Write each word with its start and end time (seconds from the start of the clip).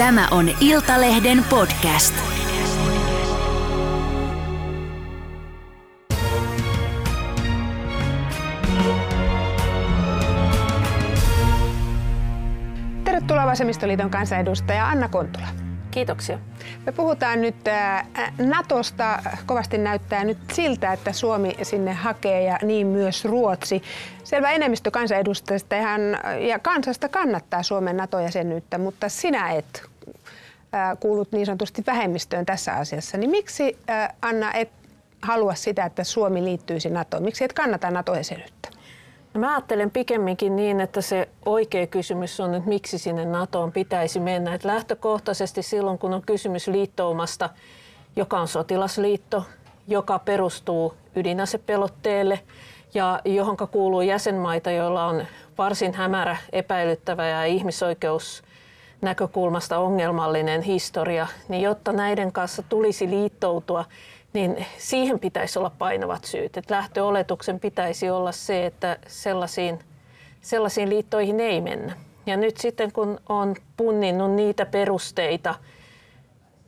Tämä 0.00 0.28
on 0.30 0.50
Iltalehden 0.60 1.44
podcast. 1.50 2.14
Tervetuloa 13.04 13.46
Vasemmistoliiton 13.46 14.10
kansanedustaja 14.10 14.88
Anna 14.88 15.08
Kontula. 15.08 15.46
Kiitoksia. 15.90 16.38
Me 16.86 16.92
puhutaan 16.92 17.40
nyt 17.40 17.68
äh, 17.68 18.06
Natosta. 18.38 19.22
Kovasti 19.46 19.78
näyttää 19.78 20.24
nyt 20.24 20.38
siltä, 20.52 20.92
että 20.92 21.12
Suomi 21.12 21.56
sinne 21.62 21.92
hakee 21.92 22.42
ja 22.42 22.58
niin 22.62 22.86
myös 22.86 23.24
Ruotsi. 23.24 23.82
Selvä 24.24 24.50
enemmistö 24.50 24.90
kansanedustajista 24.90 25.76
ihan, 25.76 26.00
ja 26.48 26.58
kansasta 26.58 27.08
kannattaa 27.08 27.62
Suomen 27.62 27.96
NATO-jäsenyyttä, 27.96 28.78
mutta 28.78 29.08
sinä 29.08 29.50
et 29.50 29.89
kuulut 31.00 31.32
niin 31.32 31.46
sanotusti 31.46 31.82
vähemmistöön 31.86 32.46
tässä 32.46 32.72
asiassa. 32.72 33.18
Niin 33.18 33.30
miksi, 33.30 33.78
Anna, 34.22 34.52
et 34.52 34.68
halua 35.22 35.54
sitä, 35.54 35.84
että 35.84 36.04
Suomi 36.04 36.44
liittyisi 36.44 36.90
NATOon? 36.90 37.22
Miksi 37.22 37.44
et 37.44 37.52
kannata 37.52 37.90
NATO-jäsenyyttä? 37.90 38.68
No 39.34 39.40
mä 39.40 39.54
ajattelen 39.54 39.90
pikemminkin 39.90 40.56
niin, 40.56 40.80
että 40.80 41.00
se 41.00 41.28
oikea 41.46 41.86
kysymys 41.86 42.40
on, 42.40 42.54
että 42.54 42.68
miksi 42.68 42.98
sinne 42.98 43.24
NATOon 43.24 43.72
pitäisi 43.72 44.20
mennä. 44.20 44.54
Että 44.54 44.68
lähtökohtaisesti 44.68 45.62
silloin, 45.62 45.98
kun 45.98 46.14
on 46.14 46.22
kysymys 46.22 46.68
liittoumasta, 46.68 47.50
joka 48.16 48.40
on 48.40 48.48
sotilasliitto, 48.48 49.44
joka 49.88 50.18
perustuu 50.18 50.94
ydinasepelotteelle 51.16 52.40
ja 52.94 53.20
johonka 53.24 53.66
kuuluu 53.66 54.00
jäsenmaita, 54.00 54.70
joilla 54.70 55.06
on 55.06 55.26
varsin 55.58 55.94
hämärä, 55.94 56.36
epäilyttävä 56.52 57.28
ja 57.28 57.44
ihmisoikeus 57.44 58.42
näkökulmasta 59.00 59.78
ongelmallinen 59.78 60.62
historia, 60.62 61.26
niin 61.48 61.62
jotta 61.62 61.92
näiden 61.92 62.32
kanssa 62.32 62.62
tulisi 62.62 63.10
liittoutua, 63.10 63.84
niin 64.32 64.66
siihen 64.78 65.20
pitäisi 65.20 65.58
olla 65.58 65.70
painavat 65.78 66.24
syyt. 66.24 66.56
Että 66.56 66.74
lähtöoletuksen 66.74 67.60
pitäisi 67.60 68.10
olla 68.10 68.32
se, 68.32 68.66
että 68.66 68.96
sellaisiin, 69.06 69.78
sellaisiin 70.40 70.88
liittoihin 70.88 71.40
ei 71.40 71.60
mennä. 71.60 71.96
Ja 72.26 72.36
nyt 72.36 72.56
sitten 72.56 72.92
kun 72.92 73.20
on 73.28 73.56
punninnut 73.76 74.30
niitä 74.30 74.66
perusteita, 74.66 75.54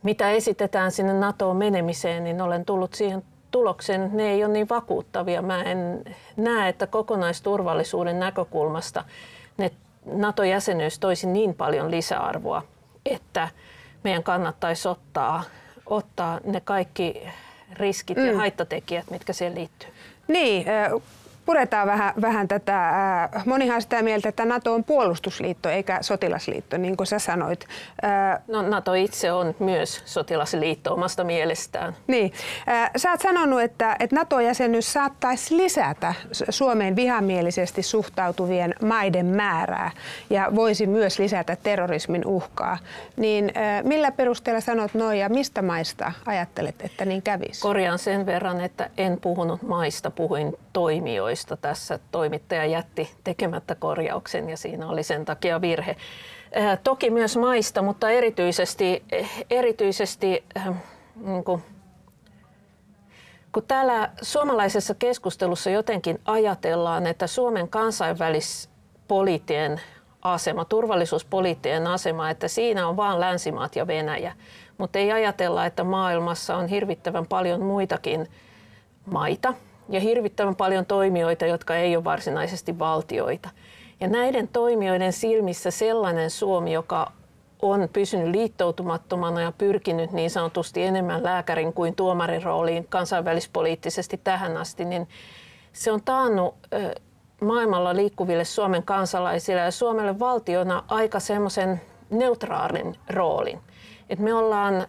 mitä 0.03 0.31
esitetään 0.31 0.91
sinne 0.91 1.13
NATOon 1.13 1.57
menemiseen, 1.57 2.23
niin 2.23 2.41
olen 2.41 2.65
tullut 2.65 2.93
siihen 2.93 3.23
tulokseen, 3.51 4.03
että 4.03 4.17
ne 4.17 4.29
ei 4.29 4.43
ole 4.43 4.53
niin 4.53 4.69
vakuuttavia. 4.69 5.41
Mä 5.41 5.63
en 5.63 6.03
näe, 6.37 6.69
että 6.69 6.87
kokonaisturvallisuuden 6.87 8.19
näkökulmasta 8.19 9.03
ne 9.57 9.71
NATO-jäsenyys 10.05 10.99
toisi 10.99 11.27
niin 11.27 11.53
paljon 11.53 11.91
lisäarvoa, 11.91 12.63
että 13.05 13.49
meidän 14.03 14.23
kannattaisi 14.23 14.87
ottaa, 14.87 15.43
ottaa 15.85 16.39
ne 16.43 16.61
kaikki 16.61 17.27
riskit 17.73 18.17
mm. 18.17 18.25
ja 18.25 18.37
haittatekijät, 18.37 19.09
mitkä 19.09 19.33
siihen 19.33 19.55
liittyy. 19.55 19.89
Niin, 20.27 20.65
puretaan 21.45 21.87
vähän, 21.87 22.13
vähän 22.21 22.47
tätä. 22.47 23.29
Monihan 23.45 23.81
sitä 23.81 24.01
mieltä, 24.01 24.29
että 24.29 24.45
NATO 24.45 24.73
on 24.73 24.83
puolustusliitto 24.83 25.69
eikä 25.69 25.97
sotilasliitto, 26.01 26.77
niin 26.77 26.97
kuin 26.97 27.07
sä 27.07 27.19
sanoit. 27.19 27.67
No 28.47 28.61
NATO 28.61 28.93
itse 28.93 29.31
on 29.31 29.55
myös 29.59 30.01
sotilasliitto 30.05 30.93
omasta 30.93 31.23
mielestään. 31.23 31.95
Niin. 32.07 32.33
Sä 32.97 33.11
oot 33.11 33.21
sanonut, 33.21 33.61
että, 33.61 33.95
että 33.99 34.15
NATO-jäsenyys 34.15 34.93
saattaisi 34.93 35.57
lisätä 35.57 36.13
Suomeen 36.49 36.95
vihamielisesti 36.95 37.83
suhtautuvien 37.83 38.75
maiden 38.81 39.25
määrää 39.25 39.91
ja 40.29 40.51
voisi 40.55 40.87
myös 40.87 41.19
lisätä 41.19 41.57
terrorismin 41.63 42.25
uhkaa. 42.25 42.77
Niin 43.17 43.53
millä 43.83 44.11
perusteella 44.11 44.61
sanot 44.61 44.93
noin 44.93 45.19
ja 45.19 45.29
mistä 45.29 45.61
maista 45.61 46.11
ajattelet, 46.25 46.75
että 46.81 47.05
niin 47.05 47.21
kävisi? 47.21 47.61
Korjaan 47.61 47.99
sen 47.99 48.25
verran, 48.25 48.61
että 48.61 48.89
en 48.97 49.17
puhunut 49.21 49.61
maista, 49.61 50.11
puhuin 50.11 50.57
toimijoista 50.73 51.32
joista 51.33 51.57
tässä 51.57 51.99
toimittaja 52.11 52.65
jätti 52.65 53.11
tekemättä 53.23 53.75
korjauksen 53.75 54.49
ja 54.49 54.57
siinä 54.57 54.87
oli 54.87 55.03
sen 55.03 55.25
takia 55.25 55.61
virhe. 55.61 55.95
Äh, 56.57 56.79
toki 56.83 57.09
myös 57.09 57.37
maista, 57.37 57.81
mutta 57.81 58.09
erityisesti, 58.09 59.03
erityisesti 59.49 60.43
äh, 60.57 60.69
niin 61.15 61.43
kuin, 61.43 61.63
kun 63.51 63.63
täällä 63.67 64.09
suomalaisessa 64.21 64.93
keskustelussa 64.93 65.69
jotenkin 65.69 66.19
ajatellaan, 66.25 67.07
että 67.07 67.27
Suomen 67.27 67.69
kansainvälispoliittinen 67.69 69.81
asema, 70.21 70.65
turvallisuuspoliittinen 70.65 71.87
asema, 71.87 72.29
että 72.29 72.47
siinä 72.47 72.87
on 72.87 72.97
vain 72.97 73.19
länsimaat 73.19 73.75
ja 73.75 73.87
Venäjä, 73.87 74.33
mutta 74.77 74.99
ei 74.99 75.11
ajatella, 75.11 75.65
että 75.65 75.83
maailmassa 75.83 76.55
on 76.55 76.67
hirvittävän 76.67 77.27
paljon 77.27 77.61
muitakin 77.61 78.27
maita, 79.05 79.53
ja 79.89 79.99
hirvittävän 79.99 80.55
paljon 80.55 80.85
toimijoita, 80.85 81.45
jotka 81.45 81.75
ei 81.75 81.95
ole 81.95 82.03
varsinaisesti 82.03 82.79
valtioita. 82.79 83.49
Ja 83.99 84.07
näiden 84.07 84.47
toimijoiden 84.47 85.13
silmissä 85.13 85.71
sellainen 85.71 86.29
Suomi, 86.29 86.73
joka 86.73 87.11
on 87.61 87.89
pysynyt 87.93 88.27
liittoutumattomana 88.27 89.41
ja 89.41 89.51
pyrkinyt 89.51 90.11
niin 90.11 90.29
sanotusti 90.29 90.83
enemmän 90.83 91.23
lääkärin 91.23 91.73
kuin 91.73 91.95
tuomarin 91.95 92.43
rooliin 92.43 92.87
kansainvälispoliittisesti 92.87 94.21
tähän 94.23 94.57
asti, 94.57 94.85
niin 94.85 95.07
se 95.73 95.91
on 95.91 96.01
taannut 96.05 96.55
maailmalla 97.41 97.95
liikkuville 97.95 98.45
Suomen 98.45 98.83
kansalaisille 98.83 99.61
ja 99.61 99.71
Suomelle 99.71 100.19
valtiona 100.19 100.83
aika 100.87 101.19
semmoisen 101.19 101.81
neutraalin 102.09 102.95
roolin. 103.09 103.59
Et 104.09 104.19
me 104.19 104.33
ollaan, 104.33 104.87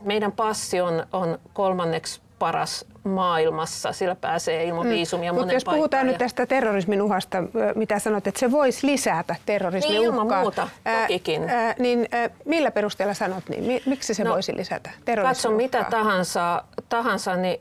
meidän 0.00 0.32
passi 0.32 0.80
on, 0.80 1.06
on 1.12 1.38
kolmanneksi 1.52 2.20
paras 2.38 2.84
maailmassa. 3.04 3.92
Sillä 3.92 4.14
pääsee 4.14 4.64
ilman 4.64 4.86
mm. 4.86 4.90
viisumia 4.92 5.32
mm. 5.32 5.38
monen 5.38 5.54
jos 5.54 5.64
puhutaan 5.64 6.06
ja... 6.06 6.12
nyt 6.12 6.18
tästä 6.18 6.46
terrorismin 6.46 7.02
uhasta, 7.02 7.42
mitä 7.74 7.98
sanot, 7.98 8.26
että 8.26 8.40
se 8.40 8.50
voisi 8.50 8.86
lisätä 8.86 9.36
terrorismin 9.46 9.92
niin, 9.92 10.04
ilman 10.04 10.26
uhkaa. 10.26 10.40
muuta, 10.40 10.68
tokikin. 11.00 11.48
Ää, 11.48 11.74
niin 11.78 12.08
ää, 12.10 12.30
millä 12.44 12.70
perusteella 12.70 13.14
sanot 13.14 13.48
niin? 13.48 13.82
Miksi 13.86 14.14
se 14.14 14.24
no, 14.24 14.30
voisi 14.32 14.56
lisätä 14.56 14.90
terrorismin 15.04 15.34
Katso 15.36 15.48
uhkaa? 15.48 15.56
mitä 15.56 15.84
tahansa, 15.90 16.64
tahansa 16.88 17.36
niin 17.36 17.60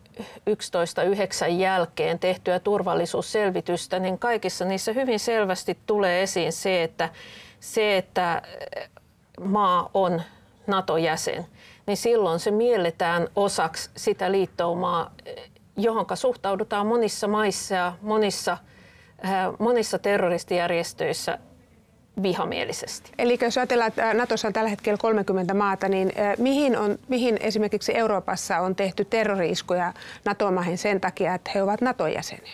11.9. 0.50 1.47
jälkeen 1.47 2.19
tehtyä 2.19 2.59
turvallisuusselvitystä, 2.59 4.00
niin 4.00 4.19
kaikissa 4.19 4.66
niissä 4.66 4.94
hyvin 4.94 5.19
selvästi 5.19 5.78
tulee 5.85 6.23
esiin 6.23 6.53
se, 6.53 6.84
että, 6.84 7.09
se, 7.59 7.97
että 7.97 8.41
maa 9.40 9.90
on 9.94 10.22
NATO-jäsen– 10.67 11.45
niin 11.86 11.98
silloin 11.98 12.40
se 12.40 12.52
mielletään 12.52 13.28
osaksi 13.36 13.90
sitä 13.98 14.32
liittoumaa, 14.32 15.12
johon 15.78 16.06
suhtaudutaan 16.14 16.88
monissa 16.88 17.28
maissa 17.28 17.76
ja 17.76 17.94
monissa, 18.02 18.58
äh, 19.26 19.32
monissa 19.60 20.00
terroristijärjestöissä 20.00 21.40
vihamielisesti. 22.22 23.12
Eli 23.18 23.38
jos 23.42 23.58
ajatellaan, 23.58 23.88
että 23.88 24.14
Natossa 24.14 24.48
on 24.48 24.54
tällä 24.54 24.70
hetkellä 24.70 24.98
30 24.98 25.54
maata, 25.54 25.90
niin 25.90 26.12
äh, 26.20 26.38
mihin, 26.38 26.78
on, 26.78 27.00
mihin 27.08 27.38
esimerkiksi 27.42 27.98
Euroopassa 27.98 28.60
on 28.60 28.76
tehty 28.76 29.06
terroriiskuja 29.06 29.94
NATO-maihin 30.26 30.78
sen 30.78 31.02
takia, 31.02 31.34
että 31.34 31.52
he 31.56 31.64
ovat 31.64 31.82
NATO-jäseniä? 31.82 32.54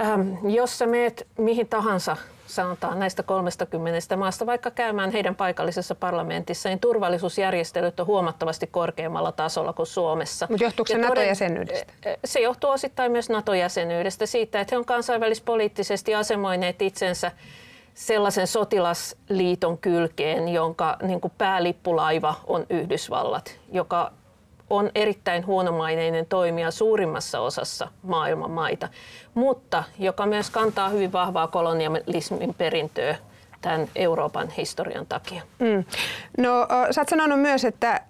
Ähm, 0.00 0.48
jos 0.48 0.78
sä 0.78 0.86
meet 0.86 1.26
mihin 1.38 1.68
tahansa 1.68 2.16
sanotaan 2.48 2.98
näistä 2.98 3.22
30 3.22 4.16
maasta 4.16 4.46
vaikka 4.46 4.70
käymään 4.70 5.10
heidän 5.10 5.36
paikallisessa 5.36 5.94
parlamentissa, 5.94 6.68
niin 6.68 6.80
turvallisuusjärjestelyt 6.80 8.00
on 8.00 8.06
huomattavasti 8.06 8.66
korkeammalla 8.66 9.32
tasolla 9.32 9.72
kuin 9.72 9.86
Suomessa. 9.86 10.46
Mutta 10.50 10.64
johtuuko 10.64 10.88
se 10.88 10.98
NATO-jäsenyydestä? 10.98 11.92
Se 12.24 12.40
johtuu 12.40 12.70
osittain 12.70 13.12
myös 13.12 13.30
NATO-jäsenyydestä 13.30 14.26
siitä, 14.26 14.60
että 14.60 14.74
he 14.74 14.78
on 14.78 14.84
kansainvälispoliittisesti 14.84 16.14
asemoineet 16.14 16.82
itsensä 16.82 17.32
sellaisen 17.94 18.46
sotilasliiton 18.46 19.78
kylkeen, 19.78 20.48
jonka 20.48 20.96
niin 21.02 21.20
kuin 21.20 21.32
päälippulaiva 21.38 22.34
on 22.46 22.66
Yhdysvallat, 22.70 23.58
joka 23.72 24.12
on 24.70 24.90
erittäin 24.94 25.46
huonomaineinen 25.46 26.26
toimija 26.26 26.70
suurimmassa 26.70 27.40
osassa 27.40 27.88
maailman 28.02 28.50
maita, 28.50 28.88
mutta 29.34 29.84
joka 29.98 30.26
myös 30.26 30.50
kantaa 30.50 30.88
hyvin 30.88 31.12
vahvaa 31.12 31.46
kolonialismin 31.46 32.54
perintöä 32.54 33.16
tämän 33.60 33.88
Euroopan 33.96 34.50
historian 34.50 35.06
takia. 35.06 35.42
Mm. 35.58 35.84
No, 36.38 36.68
sä 36.90 37.00
oot 37.00 37.08
sanonut 37.08 37.40
myös, 37.40 37.64
että 37.64 38.00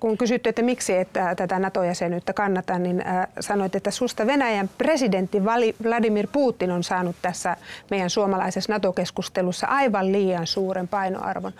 kun 0.00 0.18
kysytty, 0.18 0.48
että 0.48 0.62
miksi 0.62 0.96
että 0.96 1.34
tätä 1.34 1.58
NATO-jäsenyyttä 1.58 2.32
kannata, 2.32 2.78
niin 2.78 3.04
sanoit, 3.40 3.74
että 3.74 3.90
susta 3.90 4.26
Venäjän 4.26 4.70
presidentti 4.78 5.44
Vladimir 5.84 6.26
Putin 6.32 6.70
on 6.70 6.84
saanut 6.84 7.16
tässä 7.22 7.56
meidän 7.90 8.10
suomalaisessa 8.10 8.72
NATO-keskustelussa 8.72 9.66
aivan 9.66 10.12
liian 10.12 10.46
suuren 10.46 10.88
painoarvon. 10.88 11.52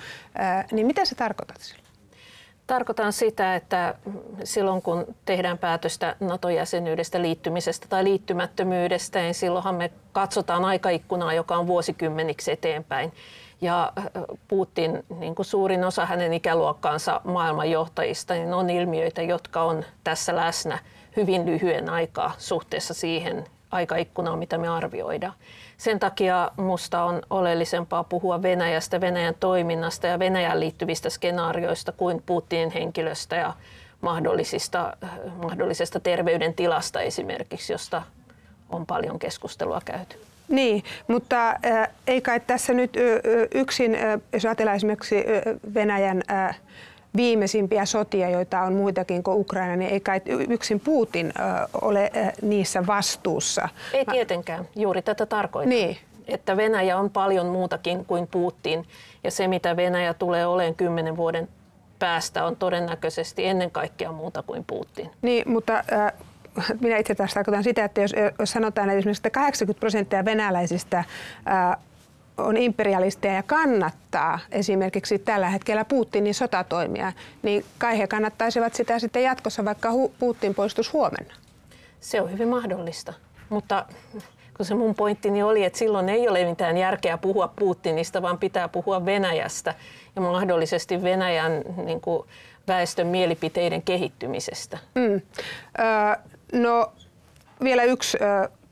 Niin 0.72 0.86
mitä 0.86 1.04
se 1.04 1.14
tarkoitat 1.14 1.60
sillä? 1.60 1.85
Tarkoitan 2.66 3.12
sitä, 3.12 3.56
että 3.56 3.94
silloin 4.44 4.82
kun 4.82 5.14
tehdään 5.24 5.58
päätöstä 5.58 6.16
NATO-jäsenyydestä, 6.20 7.22
liittymisestä 7.22 7.86
tai 7.88 8.04
liittymättömyydestä, 8.04 9.18
niin 9.18 9.34
silloinhan 9.34 9.74
me 9.74 9.90
katsotaan 10.12 10.64
aikaikkunaa, 10.64 11.34
joka 11.34 11.56
on 11.56 11.66
vuosikymmeniksi 11.66 12.52
eteenpäin. 12.52 13.12
Ja 13.60 13.92
Putin, 14.48 15.04
niin 15.18 15.34
kuin 15.34 15.46
suurin 15.46 15.84
osa 15.84 16.06
hänen 16.06 16.32
ikäluokkaansa 16.32 17.20
maailmanjohtajista, 17.24 18.34
niin 18.34 18.54
on 18.54 18.70
ilmiöitä, 18.70 19.22
jotka 19.22 19.62
on 19.62 19.84
tässä 20.04 20.36
läsnä 20.36 20.78
hyvin 21.16 21.46
lyhyen 21.46 21.90
aikaa 21.90 22.32
suhteessa 22.38 22.94
siihen 22.94 23.44
aikaikkunaan, 23.76 24.38
mitä 24.38 24.58
me 24.58 24.68
arvioidaan. 24.68 25.32
Sen 25.76 25.98
takia 25.98 26.50
minusta 26.56 27.04
on 27.04 27.22
oleellisempaa 27.30 28.04
puhua 28.04 28.42
Venäjästä, 28.42 29.00
Venäjän 29.00 29.34
toiminnasta 29.40 30.06
ja 30.06 30.18
Venäjän 30.18 30.60
liittyvistä 30.60 31.10
skenaarioista 31.10 31.92
kuin 31.92 32.22
Putinin 32.26 32.70
henkilöstä 32.70 33.36
ja 33.36 33.52
mahdollisista, 34.00 34.96
mahdollisesta 35.42 36.00
terveydentilasta 36.00 37.00
esimerkiksi, 37.00 37.72
josta 37.72 38.02
on 38.70 38.86
paljon 38.86 39.18
keskustelua 39.18 39.80
käyty. 39.84 40.16
Niin, 40.48 40.84
mutta 41.08 41.48
äh, 41.50 41.88
ei 42.06 42.20
kai 42.20 42.40
tässä 42.40 42.72
nyt 42.72 42.96
äh, 42.96 43.02
yksin, 43.54 43.94
äh, 43.94 44.20
jos 44.32 44.44
ajatellaan 44.44 44.76
esimerkiksi 44.76 45.16
äh, 45.16 45.24
Venäjän 45.74 46.22
äh, 46.30 46.60
viimeisimpiä 47.16 47.84
sotia, 47.84 48.30
joita 48.30 48.60
on 48.60 48.72
muitakin 48.72 49.22
kuin 49.22 49.38
Ukraina, 49.38 49.76
niin 49.76 49.90
ei 49.90 50.00
kai 50.00 50.20
yksin 50.26 50.80
Putin 50.80 51.32
ole 51.82 52.10
niissä 52.42 52.86
vastuussa. 52.86 53.68
Ei 53.92 54.04
tietenkään, 54.04 54.68
juuri 54.76 55.02
tätä 55.02 55.26
tarkoitan. 55.26 55.68
Niin. 55.68 55.96
Että 56.26 56.56
Venäjä 56.56 56.98
on 56.98 57.10
paljon 57.10 57.46
muutakin 57.46 58.04
kuin 58.04 58.26
Putin 58.26 58.86
ja 59.24 59.30
se 59.30 59.48
mitä 59.48 59.76
Venäjä 59.76 60.14
tulee 60.14 60.46
olemaan 60.46 60.74
kymmenen 60.74 61.16
vuoden 61.16 61.48
päästä 61.98 62.44
on 62.44 62.56
todennäköisesti 62.56 63.46
ennen 63.46 63.70
kaikkea 63.70 64.12
muuta 64.12 64.42
kuin 64.42 64.64
Putin. 64.64 65.10
Niin, 65.22 65.50
mutta 65.50 65.84
äh, 65.92 66.12
minä 66.80 66.96
itse 66.96 67.14
taas 67.14 67.34
tarkoitan 67.34 67.64
sitä, 67.64 67.84
että 67.84 68.00
jos, 68.00 68.12
jos 68.38 68.50
sanotaan 68.50 68.88
että 68.88 68.98
esimerkiksi, 68.98 69.20
että 69.20 69.30
80 69.30 69.80
prosenttia 69.80 70.24
venäläisistä 70.24 70.98
äh, 70.98 71.76
on 72.38 72.56
imperialisteja 72.56 73.34
ja 73.34 73.42
kannattaa 73.42 74.38
esimerkiksi 74.50 75.18
tällä 75.18 75.48
hetkellä 75.48 75.84
Putinin 75.84 76.34
sotatoimia, 76.34 77.12
niin 77.42 77.64
kai 77.78 77.98
he 77.98 78.06
kannattaisivat 78.06 78.74
sitä 78.74 78.98
sitten 78.98 79.22
jatkossa, 79.22 79.64
vaikka 79.64 79.88
Putin 80.18 80.54
poistus 80.54 80.92
huomenna. 80.92 81.34
Se 82.00 82.20
on 82.20 82.32
hyvin 82.32 82.48
mahdollista, 82.48 83.12
mutta 83.48 83.86
kun 84.56 84.66
se 84.66 84.74
mun 84.74 84.94
pointtini 84.94 85.42
oli, 85.42 85.64
että 85.64 85.78
silloin 85.78 86.08
ei 86.08 86.28
ole 86.28 86.44
mitään 86.44 86.76
järkeä 86.76 87.18
puhua 87.18 87.48
Putinista, 87.58 88.22
vaan 88.22 88.38
pitää 88.38 88.68
puhua 88.68 89.04
Venäjästä 89.04 89.74
ja 90.16 90.22
mahdollisesti 90.22 91.02
Venäjän 91.02 91.62
niin 91.84 92.00
kuin, 92.00 92.28
väestön 92.68 93.06
mielipiteiden 93.06 93.82
kehittymisestä. 93.82 94.78
Mm. 94.94 95.14
Ö, 95.14 95.20
no 96.52 96.92
vielä 97.64 97.84
yksi 97.84 98.18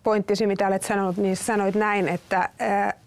pointtisi, 0.02 0.46
mitä 0.46 0.66
olet 0.66 0.82
sanonut, 0.82 1.16
niin 1.16 1.37
sanoit 1.37 1.75
näin, 1.75 2.08
että 2.08 2.49
ö, 2.61 3.03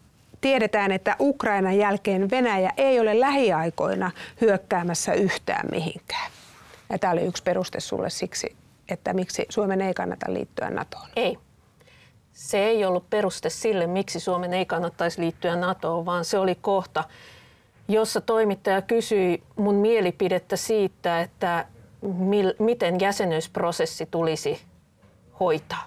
tiedetään, 0.47 0.91
että 0.91 1.15
Ukrainan 1.19 1.77
jälkeen 1.77 2.29
Venäjä 2.29 2.71
ei 2.77 2.99
ole 2.99 3.19
lähiaikoina 3.19 4.11
hyökkäämässä 4.41 5.13
yhtään 5.13 5.67
mihinkään. 5.71 6.31
Ja 6.89 6.99
tämä 6.99 7.13
oli 7.13 7.21
yksi 7.21 7.43
peruste 7.43 7.79
sulle 7.79 8.09
siksi, 8.09 8.55
että 8.89 9.13
miksi 9.13 9.45
Suomen 9.49 9.81
ei 9.81 9.93
kannata 9.93 10.33
liittyä 10.33 10.69
NATOon. 10.69 11.07
Ei. 11.15 11.37
Se 12.33 12.57
ei 12.57 12.85
ollut 12.85 13.09
peruste 13.09 13.49
sille, 13.49 13.87
miksi 13.87 14.19
Suomen 14.19 14.53
ei 14.53 14.65
kannattaisi 14.65 15.21
liittyä 15.21 15.55
NATOon, 15.55 16.05
vaan 16.05 16.25
se 16.25 16.37
oli 16.37 16.55
kohta, 16.61 17.03
jossa 17.87 18.21
toimittaja 18.21 18.81
kysyi 18.81 19.43
mun 19.55 19.75
mielipidettä 19.75 20.55
siitä, 20.55 21.21
että 21.21 21.65
mil, 22.01 22.53
miten 22.59 22.99
jäsenyysprosessi 22.99 24.05
tulisi 24.11 24.61
hoitaa. 25.39 25.85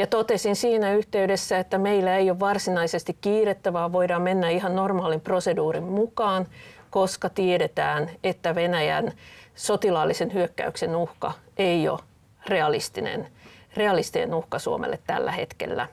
Ja 0.00 0.06
totesin 0.06 0.56
siinä 0.56 0.92
yhteydessä, 0.92 1.58
että 1.58 1.78
meillä 1.78 2.16
ei 2.16 2.30
ole 2.30 2.40
varsinaisesti 2.40 3.16
kiirettä, 3.20 3.72
vaan 3.72 3.92
voidaan 3.92 4.22
mennä 4.22 4.50
ihan 4.50 4.76
normaalin 4.76 5.20
proseduurin 5.20 5.82
mukaan, 5.82 6.46
koska 6.90 7.28
tiedetään, 7.28 8.10
että 8.24 8.54
Venäjän 8.54 9.12
sotilaallisen 9.54 10.32
hyökkäyksen 10.34 10.96
uhka 10.96 11.32
ei 11.56 11.88
ole 11.88 12.00
realistinen, 12.46 13.28
realistinen 13.76 14.34
uhka 14.34 14.58
Suomelle 14.58 14.98
tällä 15.06 15.32
hetkellä. 15.32 15.88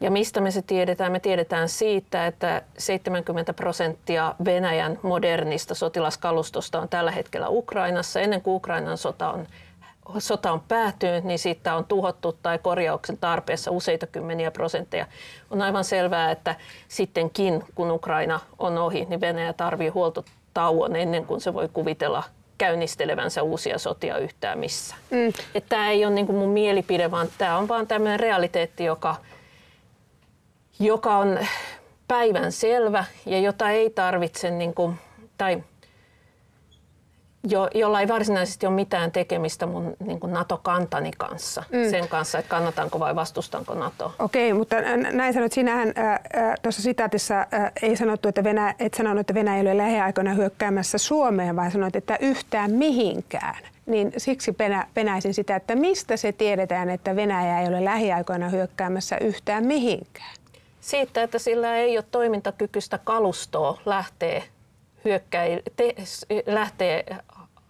Ja 0.00 0.10
mistä 0.10 0.40
me 0.40 0.50
se 0.50 0.62
tiedetään? 0.62 1.12
Me 1.12 1.20
tiedetään 1.20 1.68
siitä, 1.68 2.26
että 2.26 2.62
70 2.78 3.52
prosenttia 3.52 4.34
Venäjän 4.44 4.98
modernista 5.02 5.74
sotilaskalustosta 5.74 6.80
on 6.80 6.88
tällä 6.88 7.10
hetkellä 7.10 7.48
Ukrainassa. 7.48 8.20
Ennen 8.20 8.42
kuin 8.42 8.54
Ukrainan 8.54 8.98
sota 8.98 9.32
on 9.32 9.46
sota 10.18 10.52
on 10.52 10.60
päättynyt, 10.60 11.24
niin 11.24 11.38
siitä 11.38 11.76
on 11.76 11.84
tuhottu 11.84 12.38
tai 12.42 12.58
korjauksen 12.58 13.18
tarpeessa 13.18 13.70
useita 13.70 14.06
kymmeniä 14.06 14.50
prosentteja. 14.50 15.06
On 15.50 15.62
aivan 15.62 15.84
selvää, 15.84 16.30
että 16.30 16.54
sittenkin 16.88 17.64
kun 17.74 17.90
Ukraina 17.90 18.40
on 18.58 18.78
ohi, 18.78 19.04
niin 19.04 19.20
Venäjä 19.20 19.52
tarvii 19.52 19.88
huoltotauon 19.88 20.96
ennen 20.96 21.24
kuin 21.24 21.40
se 21.40 21.54
voi 21.54 21.68
kuvitella 21.72 22.22
käynnistelevänsä 22.58 23.42
uusia 23.42 23.78
sotia 23.78 24.18
yhtään 24.18 24.58
missään. 24.58 25.00
Mm. 25.10 25.32
Tämä 25.68 25.90
ei 25.90 26.04
ole 26.04 26.14
niin 26.14 26.34
mun 26.34 26.48
mielipide, 26.48 27.10
vaan 27.10 27.28
tämä 27.38 27.58
on 27.58 27.68
vaan 27.68 27.86
tämmöinen 27.86 28.20
realiteetti, 28.20 28.84
joka, 28.84 29.16
joka 30.80 31.16
on 31.16 31.38
päivän 32.08 32.52
selvä 32.52 33.04
ja 33.26 33.38
jota 33.38 33.70
ei 33.70 33.90
tarvitse, 33.90 34.50
niin 34.50 34.74
kuin, 34.74 34.98
tai 35.38 35.62
jo, 37.50 37.68
jolla 37.74 38.00
ei 38.00 38.08
varsinaisesti 38.08 38.66
ole 38.66 38.74
mitään 38.74 39.12
tekemistä 39.12 39.66
mun 39.66 39.96
niin 40.04 40.20
NATO-kantani 40.26 41.10
kanssa, 41.18 41.62
mm. 41.72 41.90
sen 41.90 42.08
kanssa, 42.08 42.38
että 42.38 42.48
kannatanko 42.48 43.00
vai 43.00 43.14
vastustanko 43.14 43.74
NATO. 43.74 44.14
Okei, 44.18 44.52
mutta 44.52 44.76
näin 45.12 45.34
sanoit, 45.34 45.52
sinähän 45.52 45.88
äh, 45.98 46.20
tuossa 46.62 46.82
sitaatissa 46.82 47.40
äh, 47.40 47.72
ei 47.82 47.96
sanottu, 47.96 48.28
että 48.28 48.44
Venäjä, 48.44 48.74
et 48.78 48.94
sanonut, 48.94 49.20
että 49.20 49.34
Venäjä 49.34 49.56
ei 49.56 49.62
ole 49.62 49.76
lähiaikoina 49.76 50.34
hyökkäämässä 50.34 50.98
Suomeen, 50.98 51.56
vaan 51.56 51.70
sanoit, 51.70 51.96
että 51.96 52.16
yhtään 52.20 52.70
mihinkään. 52.70 53.58
Niin 53.86 54.12
siksi 54.16 54.52
penä, 54.52 54.86
penäisin 54.94 55.34
sitä, 55.34 55.56
että 55.56 55.74
mistä 55.74 56.16
se 56.16 56.32
tiedetään, 56.32 56.90
että 56.90 57.16
Venäjä 57.16 57.60
ei 57.60 57.68
ole 57.68 57.84
lähiaikoina 57.84 58.48
hyökkäämässä 58.48 59.16
yhtään 59.18 59.66
mihinkään? 59.66 60.34
Siitä, 60.80 61.22
että 61.22 61.38
sillä 61.38 61.76
ei 61.76 61.98
ole 61.98 62.04
toimintakykyistä 62.10 62.98
kalustoa 63.04 63.80
lähtee 63.86 64.42
hyökkäi, 65.04 65.62
te, 65.76 65.94
lähtee 66.46 67.04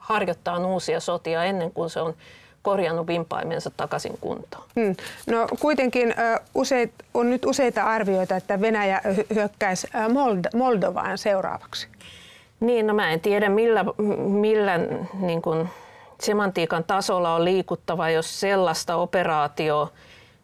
harjoittaa 0.08 0.66
uusia 0.66 1.00
sotia 1.00 1.44
ennen 1.44 1.72
kuin 1.72 1.90
se 1.90 2.00
on 2.00 2.14
korjannut 2.62 3.06
vimpaimensa 3.06 3.70
takaisin 3.70 4.18
kuntoon. 4.20 4.64
Hmm. 4.80 4.96
No 5.26 5.48
kuitenkin 5.60 6.14
useit, 6.54 6.92
on 7.14 7.30
nyt 7.30 7.44
useita 7.46 7.82
arvioita, 7.82 8.36
että 8.36 8.60
Venäjä 8.60 9.00
hyökkäisi 9.34 9.86
Mold- 9.86 10.58
Moldovaan 10.58 11.18
seuraavaksi. 11.18 11.88
Niin, 12.60 12.86
no 12.86 12.94
mä 12.94 13.10
en 13.10 13.20
tiedä 13.20 13.48
millä, 13.48 13.84
millä 14.18 14.78
niin 15.20 15.42
kuin 15.42 15.68
semantiikan 16.20 16.84
tasolla 16.84 17.34
on 17.34 17.44
liikuttava, 17.44 18.10
jos 18.10 18.40
sellaista 18.40 18.96
operaatioa, 18.96 19.90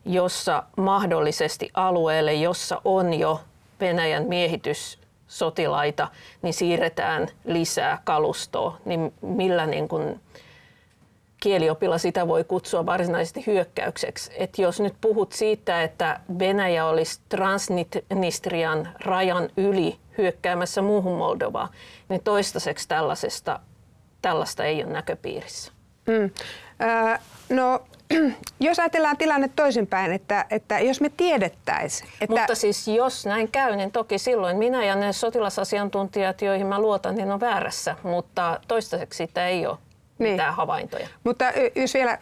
jossa 0.04 0.62
mahdollisesti 0.76 1.70
alueelle, 1.74 2.34
jossa 2.34 2.80
on 2.84 3.14
jo 3.14 3.40
Venäjän 3.80 4.24
miehitys 4.24 4.98
sotilaita, 5.34 6.08
niin 6.42 6.54
siirretään 6.54 7.28
lisää 7.44 7.98
kalustoa, 8.04 8.78
niin 8.84 9.14
millä 9.20 9.66
niin 9.66 9.88
kuin 9.88 10.20
kieliopilla 11.40 11.98
sitä 11.98 12.28
voi 12.28 12.44
kutsua 12.44 12.86
varsinaisesti 12.86 13.46
hyökkäykseksi. 13.46 14.30
Et 14.36 14.58
jos 14.58 14.80
nyt 14.80 14.94
puhut 15.00 15.32
siitä, 15.32 15.82
että 15.82 16.20
Venäjä 16.38 16.86
olisi 16.86 17.20
Transnistrian 17.28 18.88
rajan 19.00 19.48
yli 19.56 19.96
hyökkäämässä 20.18 20.82
muuhun 20.82 21.18
Moldovaan, 21.18 21.68
niin 22.08 22.20
toistaiseksi 22.24 22.88
tällaisesta, 22.88 23.60
tällaista 24.22 24.64
ei 24.64 24.84
ole 24.84 24.92
näköpiirissä. 24.92 25.72
Mm. 26.06 26.30
Äh, 26.82 27.20
no 27.48 27.82
jos 28.60 28.78
ajatellaan 28.78 29.16
tilanne 29.16 29.50
toisinpäin, 29.56 30.12
että, 30.12 30.46
että 30.50 30.80
jos 30.80 31.00
me 31.00 31.10
tiedettäisiin... 31.16 32.10
Että... 32.20 32.36
Mutta 32.36 32.54
siis 32.54 32.88
jos 32.88 33.26
näin 33.26 33.48
käy, 33.48 33.76
niin 33.76 33.92
toki 33.92 34.18
silloin 34.18 34.56
minä 34.56 34.84
ja 34.84 34.94
ne 34.94 35.12
sotilasasiantuntijat, 35.12 36.42
joihin 36.42 36.66
mä 36.66 36.78
luotan, 36.78 37.14
niin 37.14 37.32
on 37.32 37.40
väärässä, 37.40 37.96
mutta 38.02 38.60
toistaiseksi 38.68 39.16
siitä 39.16 39.48
ei 39.48 39.66
ole 39.66 39.78
niin. 40.18 40.32
mitään 40.32 40.54
havaintoja. 40.54 41.08
Mutta 41.24 41.44
jos 41.74 41.94
vielä 41.94 42.18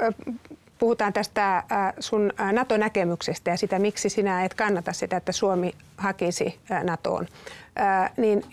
puhutaan 0.78 1.12
tästä 1.12 1.62
sun 2.00 2.32
NATO-näkemyksestä 2.52 3.50
ja 3.50 3.56
sitä, 3.56 3.78
miksi 3.78 4.08
sinä 4.08 4.44
et 4.44 4.54
kannata 4.54 4.92
sitä, 4.92 5.16
että 5.16 5.32
Suomi 5.32 5.74
hakisi 5.96 6.58
NATOon, 6.82 7.28
niin 8.16 8.44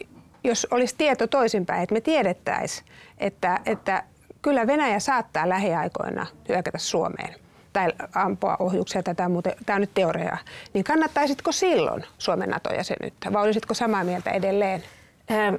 jos 0.43 0.67
olisi 0.71 0.95
tieto 0.97 1.27
toisinpäin, 1.27 1.83
että 1.83 1.93
me 1.93 2.01
tiedettäisiin, 2.01 2.87
että, 3.17 3.59
että 3.65 4.03
kyllä 4.41 4.67
Venäjä 4.67 4.99
saattaa 4.99 5.49
lähiaikoina 5.49 6.25
hyökätä 6.49 6.77
Suomeen 6.77 7.35
tai 7.73 7.91
ampua 8.15 8.57
ohjuksia, 8.59 9.03
tämä 9.03 9.25
on, 9.25 9.31
muuten, 9.31 9.53
tämä 9.65 9.75
on 9.75 9.81
nyt 9.81 9.93
teoriaa, 9.93 10.37
niin 10.73 10.83
kannattaisitko 10.83 11.51
silloin 11.51 12.05
Suomen 12.17 12.49
NATO-jäsenyyttä 12.49 13.33
vai 13.33 13.43
olisitko 13.43 13.73
samaa 13.73 14.03
mieltä 14.03 14.31
edelleen? 14.31 14.83
Ähm, 15.31 15.55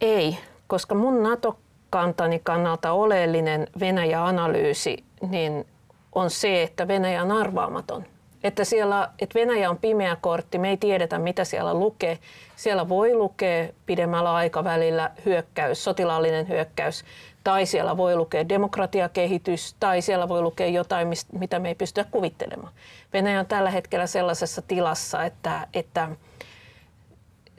ei, 0.00 0.38
koska 0.66 0.94
mun 0.94 1.22
NATO-kantani 1.22 2.38
kannalta 2.38 2.92
oleellinen 2.92 3.66
Venäjä-analyysi 3.80 5.04
niin 5.28 5.66
on 6.14 6.30
se, 6.30 6.62
että 6.62 6.88
Venäjä 6.88 7.22
on 7.22 7.32
arvaamaton. 7.32 8.04
Että, 8.44 8.64
siellä, 8.64 9.10
että 9.18 9.38
Venäjä 9.38 9.70
on 9.70 9.78
pimeä 9.78 10.16
kortti, 10.20 10.58
me 10.58 10.68
ei 10.68 10.76
tiedetä 10.76 11.18
mitä 11.18 11.44
siellä 11.44 11.74
lukee. 11.74 12.18
Siellä 12.56 12.88
voi 12.88 13.14
lukea 13.14 13.68
pidemmällä 13.86 14.34
aikavälillä 14.34 15.10
hyökkäys, 15.26 15.84
sotilaallinen 15.84 16.48
hyökkäys, 16.48 17.04
tai 17.44 17.66
siellä 17.66 17.96
voi 17.96 18.16
lukea 18.16 18.48
demokratiakehitys, 18.48 19.76
tai 19.80 20.02
siellä 20.02 20.28
voi 20.28 20.42
lukea 20.42 20.66
jotain, 20.66 21.08
mitä 21.38 21.58
me 21.58 21.68
ei 21.68 21.74
pystytä 21.74 22.08
kuvittelemaan. 22.10 22.72
Venäjä 23.12 23.40
on 23.40 23.46
tällä 23.46 23.70
hetkellä 23.70 24.06
sellaisessa 24.06 24.62
tilassa, 24.62 25.24
että, 25.24 25.68
että 25.74 26.08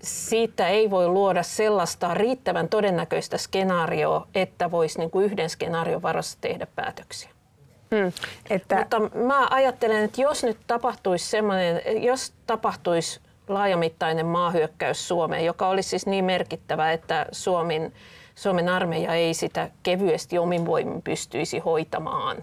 siitä 0.04 0.68
ei 0.68 0.90
voi 0.90 1.08
luoda 1.08 1.44
sellaista 1.44 2.14
riittävän 2.14 2.70
todennäköistä 2.70 3.38
skenaarioa, 3.38 4.28
että 4.36 4.72
voisi 4.72 5.00
niin 5.00 5.12
kuin 5.12 5.26
yhden 5.26 5.50
skenaarion 5.50 6.02
varassa 6.02 6.38
tehdä 6.42 6.68
päätöksiä. 6.76 7.33
Hmm, 7.96 8.12
että... 8.50 8.76
Mutta 8.76 9.18
mä 9.18 9.48
ajattelen, 9.50 10.04
että 10.04 10.22
jos 10.22 10.44
nyt 10.44 10.58
tapahtuisi 10.68 11.26
semmoinen, 11.26 12.04
jos 12.04 12.34
tapahtuisi 12.48 13.20
laajamittainen 13.48 14.26
maahyökkäys 14.26 15.08
Suomeen, 15.08 15.46
joka 15.46 15.68
olisi 15.68 15.90
siis 15.90 16.06
niin 16.06 16.26
merkittävä, 16.26 16.92
että 16.92 17.26
Suomen, 17.32 17.94
Suomen 18.36 18.70
armeija 18.70 19.14
ei 19.14 19.34
sitä 19.34 19.70
kevyesti 19.84 20.38
omin 20.38 20.66
voimin 20.66 21.02
pystyisi 21.02 21.60
hoitamaan, 21.60 22.38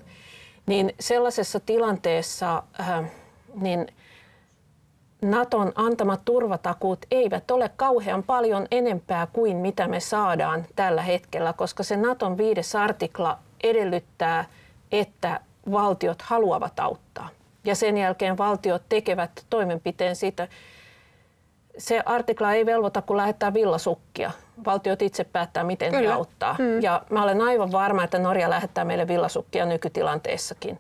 niin 0.67 0.95
sellaisessa 1.01 1.61
tilanteessa 1.61 2.63
äh, 2.81 3.05
niin– 3.55 3.87
Naton 5.23 5.73
antamat 5.75 6.21
turvatakuut 6.25 7.07
eivät 7.11 7.51
ole 7.51 7.71
kauhean 7.77 8.23
paljon 8.23 8.67
enempää 8.71 9.27
kuin 9.33 9.57
mitä 9.57 9.89
me 9.89 10.01
saadaan 10.01 10.67
tällä 10.77 11.03
hetkellä, 11.03 11.53
koska 11.53 11.83
se 11.83 11.97
Naton 11.97 12.39
viides 12.39 12.77
artikla 12.77 13.39
edellyttää, 13.63 14.45
että 14.93 15.41
valtiot 15.73 16.23
haluavat 16.23 16.81
auttaa. 16.81 17.29
Ja 17.65 17.75
sen 17.75 17.99
jälkeen 17.99 18.39
valtiot 18.39 18.83
tekevät 18.89 19.47
toimenpiteen 19.51 20.17
siitä. 20.17 20.49
Se 21.79 22.03
artikla 22.07 22.53
ei 22.53 22.67
velvoita, 22.67 23.03
kun 23.03 23.17
lähettää 23.17 23.55
villasukkia. 23.55 24.31
Valtiot 24.65 25.03
itse 25.03 25.25
päättää, 25.25 25.65
miten 25.65 25.91
Kyllä. 25.93 26.09
ne 26.09 26.15
auttaa. 26.15 26.57
Mm. 26.59 26.83
Ja 26.83 27.03
mä 27.11 27.23
olen 27.23 27.41
aivan 27.41 27.73
varma, 27.73 28.05
että 28.05 28.19
Norja 28.19 28.51
lähettää 28.51 28.85
meille 28.85 29.09
villasukkia 29.09 29.67
nykytilanteessakin 29.67 30.79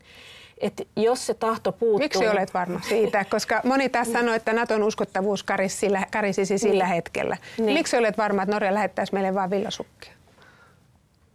että 0.60 0.82
jos 0.96 1.26
se 1.26 1.34
tahto 1.34 1.72
puuttuu... 1.72 1.98
Miksi 1.98 2.28
olet 2.28 2.54
varma 2.54 2.80
siitä? 2.88 3.24
Koska 3.24 3.60
moni 3.64 3.88
tässä 3.88 4.12
sanoi, 4.12 4.36
että 4.36 4.52
Naton 4.52 4.82
uskottavuus 4.82 5.42
karisi 5.42 5.76
sillä, 5.76 6.06
karisisi 6.12 6.58
sillä 6.58 6.84
niin. 6.84 6.94
hetkellä. 6.94 7.36
Niin. 7.58 7.72
Miksi 7.72 7.96
olet 7.96 8.18
varma, 8.18 8.42
että 8.42 8.54
Norja 8.54 8.74
lähettäisi 8.74 9.12
meille 9.12 9.34
vain 9.34 9.50
villasukkia? 9.50 10.12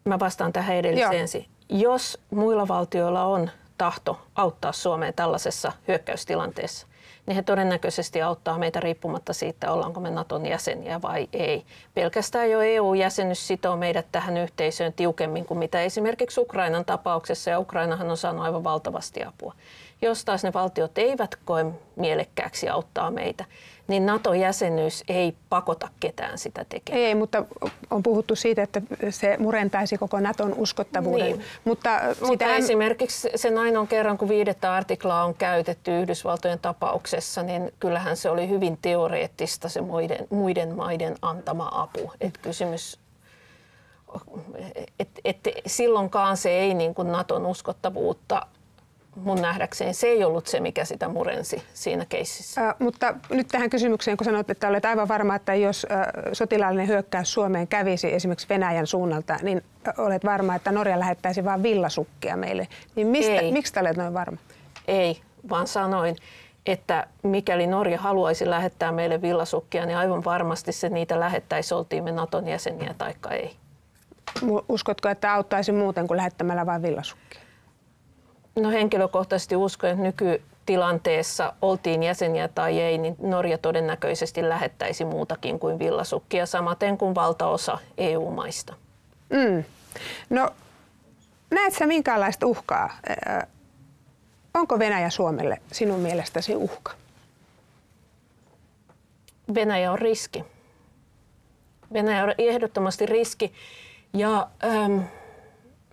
Mä 0.06 0.20
vastaan 0.20 0.54
tähän 0.54 0.76
edelliseen. 0.76 1.28
Jos 1.70 2.20
muilla 2.32 2.68
valtioilla 2.68 3.24
on 3.24 3.50
tahto 3.78 4.20
auttaa 4.36 4.72
Suomeen 4.72 5.14
tällaisessa 5.14 5.72
hyökkäystilanteessa, 5.88 6.88
niin 7.26 7.36
he 7.36 7.42
todennäköisesti 7.42 8.22
auttaa 8.22 8.58
meitä 8.58 8.80
riippumatta 8.80 9.34
siitä, 9.34 9.72
ollaanko 9.72 10.00
me 10.00 10.10
Naton 10.12 10.46
jäseniä 10.46 11.02
vai 11.02 11.28
ei. 11.34 11.66
Pelkästään 11.94 12.52
jo 12.52 12.62
EU-jäsenyys 12.62 13.48
sitoo 13.48 13.78
meidät 13.78 14.06
tähän 14.12 14.38
yhteisöön 14.38 14.94
tiukemmin 14.94 15.46
kuin 15.46 15.58
mitä 15.58 15.82
esimerkiksi 15.82 16.42
Ukrainan 16.42 16.86
tapauksessa, 16.86 17.50
ja 17.50 17.60
Ukrainahan 17.60 18.12
on 18.12 18.18
saanut 18.18 18.46
aivan 18.46 18.64
valtavasti 18.64 19.24
apua. 19.24 19.54
Jos 20.02 20.26
taas 20.26 20.44
ne 20.44 20.54
valtiot 20.54 20.98
eivät 20.98 21.36
koe 21.46 21.66
mielekkääksi 21.96 22.70
auttaa 22.70 23.12
meitä, 23.12 23.46
niin 23.88 24.06
NATO-jäsenyys 24.06 25.04
ei 25.08 25.36
pakota 25.50 25.90
ketään 26.00 26.38
sitä 26.38 26.66
tekemään. 26.70 27.06
Ei, 27.06 27.16
mutta 27.16 27.46
on 27.90 28.04
puhuttu 28.04 28.36
siitä, 28.36 28.64
että 28.64 28.82
se 29.10 29.38
murentaisi 29.40 29.98
koko 29.98 30.20
Naton 30.20 30.54
uskottavuuden. 30.54 31.26
Niin. 31.26 31.42
Mutta, 31.66 32.02
mutta 32.04 32.28
sitähän... 32.28 32.58
esimerkiksi 32.58 33.30
sen 33.36 33.58
ainoan 33.58 33.88
kerran, 33.88 34.18
kun 34.18 34.30
viidettä 34.30 34.74
artiklaa 34.74 35.26
on 35.26 35.36
käytetty 35.36 36.00
Yhdysvaltojen 36.02 36.60
tapauksessa, 36.60 37.44
niin 37.44 37.74
kyllähän 37.80 38.18
se 38.18 38.30
oli 38.30 38.50
hyvin 38.50 38.78
teoreettista 38.82 39.70
se 39.70 39.82
muiden, 39.82 40.28
muiden 40.30 40.76
maiden 40.76 41.16
antama 41.22 41.70
apu. 41.74 42.12
Et 42.22 42.38
kysymys 42.38 43.00
et, 45.00 45.10
et 45.26 45.38
silloinkaan 45.66 46.38
se 46.38 46.50
ei 46.50 46.74
niin 46.74 46.96
kuin 46.96 47.12
Naton 47.12 47.46
uskottavuutta 47.46 48.48
mun 49.16 49.42
nähdäkseen 49.42 49.94
se 49.94 50.08
ei 50.08 50.24
ollut 50.24 50.48
se, 50.48 50.60
mikä 50.60 50.86
sitä 50.86 51.08
murensi 51.08 51.64
siinä 51.74 52.06
keississä. 52.10 52.70
Äh, 52.70 52.76
mutta 52.80 53.16
nyt 53.30 53.48
tähän 53.48 53.70
kysymykseen, 53.70 54.18
kun 54.18 54.26
sanoit, 54.26 54.50
että 54.50 54.68
olet 54.68 54.86
aivan 54.86 55.08
varma, 55.08 55.36
että 55.36 55.56
jos 55.56 55.88
äh, 55.92 56.08
sotilaallinen 56.34 56.88
hyökkäys 56.88 57.34
Suomeen 57.34 57.68
kävisi 57.68 58.14
esimerkiksi 58.14 58.50
Venäjän 58.50 58.88
suunnalta, 58.88 59.38
niin 59.42 59.64
olet 59.98 60.26
varma, 60.26 60.56
että 60.56 60.72
Norja 60.72 61.00
lähettäisi 61.00 61.46
vain 61.46 61.64
villasukkia 61.64 62.38
meille. 62.38 62.68
Niin 62.96 63.08
mistä, 63.08 63.34
ei. 63.34 63.52
miksi 63.52 63.80
olet 63.80 63.98
noin 63.98 64.14
varma? 64.14 64.38
Ei, 64.88 65.22
vaan 65.50 65.68
sanoin, 65.68 66.16
että 66.66 67.08
mikäli 67.24 67.68
Norja 67.68 68.00
haluaisi 68.00 68.50
lähettää 68.50 68.92
meille 68.92 69.22
villasukkia, 69.22 69.86
niin 69.86 69.98
aivan 69.98 70.24
varmasti 70.24 70.72
se 70.72 70.90
niitä 70.90 71.20
lähettäisi, 71.20 71.74
oltiin 71.74 72.04
me 72.04 72.12
Naton 72.12 72.48
jäseniä 72.48 72.96
tai 72.98 73.14
ei. 73.32 73.56
Uskotko, 74.70 75.10
että 75.10 75.34
auttaisi 75.34 75.72
muuten 75.72 76.08
kuin 76.08 76.18
lähettämällä 76.18 76.66
vain 76.66 76.82
villasukkia? 76.82 77.45
No 78.56 78.70
henkilökohtaisesti 78.70 79.56
uskon, 79.56 79.90
että 79.90 80.04
nykytilanteessa 80.04 81.54
oltiin 81.62 82.04
jäseniä 82.04 82.48
tai 82.48 82.80
ei, 82.80 82.98
niin 82.98 83.16
Norja 83.20 83.58
todennäköisesti 83.58 84.50
lähettäisi 84.50 85.06
muutakin 85.06 85.60
kuin 85.60 85.80
villasukkia, 85.80 86.46
samaten 86.46 86.98
kuin 86.98 87.16
valtaosa 87.16 87.78
EU-maista. 87.98 88.74
Mm. 89.30 89.64
No, 90.30 90.50
näet 91.52 91.74
sä 91.74 91.86
minkälaista 91.88 92.48
uhkaa? 92.48 92.90
Onko 94.54 94.80
Venäjä 94.80 95.10
Suomelle 95.10 95.58
sinun 95.72 96.00
mielestäsi 96.00 96.56
uhka? 96.56 96.92
Venäjä 99.56 99.92
on 99.92 100.00
riski. 100.00 100.44
Venäjä 101.94 102.24
on 102.24 102.34
ehdottomasti 102.38 103.06
riski. 103.06 103.54
Ja 104.14 104.48
ähm, 104.64 105.00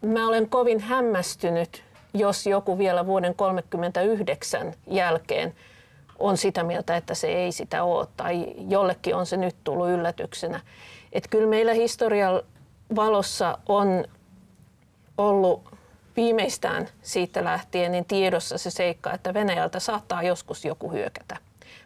mä 0.07 0.29
olen 0.29 0.49
kovin 0.49 0.81
hämmästynyt 0.81 1.85
jos 2.15 2.47
joku 2.47 2.79
vielä 2.79 3.07
vuoden 3.07 3.35
1939 3.35 4.75
jälkeen 4.87 5.55
on 6.19 6.37
sitä 6.37 6.63
mieltä, 6.63 6.97
että 6.97 7.15
se 7.15 7.29
ei 7.29 7.53
sitä 7.53 7.85
ole, 7.85 8.07
tai 8.17 8.47
jollekin 8.69 9.15
on 9.15 9.27
se 9.27 9.37
nyt 9.37 9.57
tullut 9.65 9.89
yllätyksenä. 9.89 10.61
Että 11.13 11.29
kyllä 11.29 11.49
meillä 11.49 11.73
historian 11.73 12.43
valossa 12.97 13.59
on 13.69 14.05
ollut 15.19 15.73
viimeistään 16.17 16.89
siitä 17.03 17.45
lähtien 17.45 17.93
niin 17.93 18.05
tiedossa 18.05 18.59
se 18.59 18.71
seikka, 18.71 19.13
että 19.13 19.35
Venäjältä 19.35 19.81
saattaa 19.81 20.23
joskus 20.23 20.65
joku 20.65 20.93
hyökätä. 20.93 21.37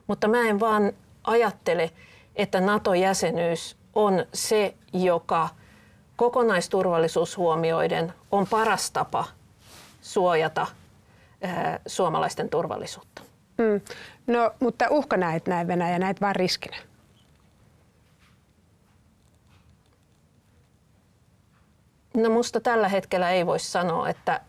Mutta 0.06 0.28
mä 0.28 0.48
en 0.48 0.60
vaan 0.60 0.92
ajattele, 1.24 1.90
että 2.36 2.60
NATO-jäsenyys 2.60 3.76
on 3.94 4.26
se, 4.34 4.74
joka 4.92 5.48
kokonaisturvallisuus 6.16 7.36
huomioiden 7.36 8.12
on 8.30 8.46
paras 8.46 8.90
tapa 8.90 9.24
suojata 10.06 10.66
suomalaisten 11.86 12.48
turvallisuutta. 12.48 13.22
Mm. 13.58 13.80
No, 14.26 14.50
mutta 14.60 14.86
uhka 14.90 15.16
näet 15.16 15.46
näin 15.46 15.68
Venäjä, 15.68 15.98
näet 15.98 16.20
vain 16.20 16.36
riskinä? 16.36 16.76
No 22.16 22.30
musta 22.30 22.60
tällä 22.60 22.88
hetkellä 22.88 23.30
ei 23.30 23.46
voi 23.46 23.58
sanoa, 23.58 24.08
että 24.08 24.40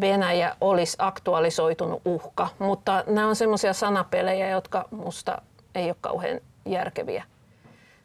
Venäjä 0.00 0.56
olisi 0.60 0.96
aktualisoitunut 1.00 2.02
uhka, 2.04 2.48
mutta 2.58 3.04
nämä 3.06 3.28
on 3.28 3.36
semmoisia 3.36 3.72
sanapelejä, 3.72 4.48
jotka 4.48 4.88
musta 4.90 5.42
ei 5.74 5.86
ole 5.86 5.96
kauhean 6.00 6.40
järkeviä. 6.66 7.24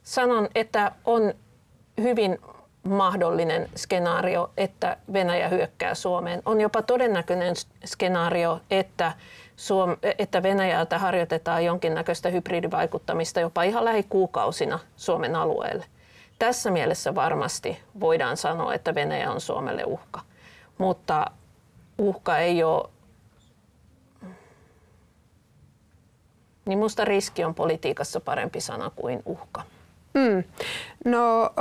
Sanon, 0.03 0.47
että 0.55 0.91
on 1.05 1.33
hyvin 2.01 2.37
mahdollinen 2.83 3.69
skenaario, 3.75 4.51
että 4.57 4.97
Venäjä 5.13 5.47
hyökkää 5.47 5.95
Suomeen. 5.95 6.41
On 6.45 6.61
jopa 6.61 6.81
todennäköinen 6.81 7.55
skenaario, 7.85 8.61
että, 8.71 9.11
Suom- 9.55 9.97
että 10.19 10.43
Venäjältä 10.43 10.99
harjoitetaan 10.99 11.65
jonkinnäköistä 11.65 12.29
hybridivaikuttamista 12.29 13.39
jopa 13.39 13.63
ihan 13.63 13.85
lähikuukausina 13.85 14.79
Suomen 14.97 15.35
alueelle. 15.35 15.85
Tässä 16.39 16.71
mielessä 16.71 17.15
varmasti 17.15 17.79
voidaan 17.99 18.37
sanoa, 18.37 18.73
että 18.73 18.95
Venäjä 18.95 19.31
on 19.31 19.41
Suomelle 19.41 19.83
uhka. 19.85 20.21
Mutta 20.77 21.25
uhka 21.97 22.37
ei 22.37 22.63
ole 22.63 22.89
niin 26.65 26.79
musta 26.79 27.05
riski 27.05 27.43
on 27.43 27.55
politiikassa 27.55 28.19
parempi 28.19 28.61
sana 28.61 28.91
kuin 28.95 29.21
uhka. 29.25 29.63
Mm. 30.13 30.43
No, 31.05 31.53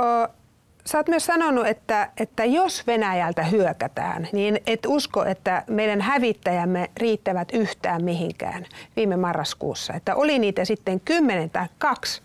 Sä 0.91 0.97
oot 0.97 1.07
myös 1.07 1.25
sanonut, 1.25 1.67
että, 1.67 2.09
että 2.17 2.45
jos 2.45 2.87
Venäjältä 2.87 3.43
hyökätään, 3.43 4.27
niin 4.31 4.59
et 4.67 4.79
usko, 4.87 5.25
että 5.25 5.63
meidän 5.67 6.01
hävittäjämme 6.01 6.89
riittävät 6.97 7.51
yhtään 7.53 8.03
mihinkään 8.03 8.65
viime 8.95 9.17
marraskuussa. 9.17 9.93
Että 9.93 10.15
oli 10.15 10.39
niitä 10.39 10.65
sitten 10.65 10.99
kymmenen 10.99 11.49
tai 11.49 11.65
kaksi, 11.77 12.21